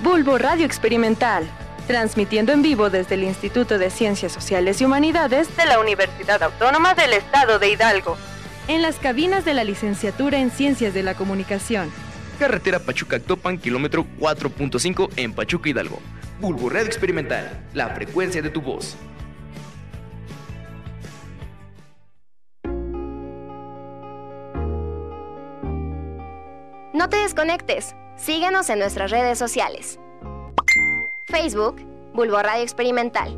[0.03, 1.47] Bulbo Radio Experimental,
[1.91, 6.93] transmitiendo en vivo desde el Instituto de Ciencias Sociales y Humanidades de la Universidad Autónoma
[6.93, 8.15] del Estado de Hidalgo,
[8.69, 11.91] en las cabinas de la licenciatura en Ciencias de la Comunicación.
[12.39, 15.99] Carretera Pachuca-Actopan, kilómetro 4.5 en Pachuca, Hidalgo.
[16.39, 18.95] Bulbo Radio Experimental, la frecuencia de tu voz.
[26.93, 27.95] No te desconectes.
[28.15, 29.99] Síguenos en nuestras redes sociales.
[31.31, 31.79] Facebook,
[32.13, 33.33] Bulbo Radio Experimental.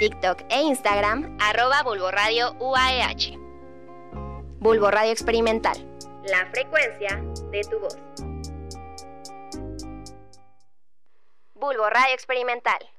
[0.00, 2.10] TikTok e Instagram, arroba Bulbo
[2.58, 3.38] UAEH.
[4.58, 5.76] Bulbo Radio Experimental.
[6.24, 7.96] La frecuencia de tu voz.
[11.54, 12.97] Bulbo Radio Experimental.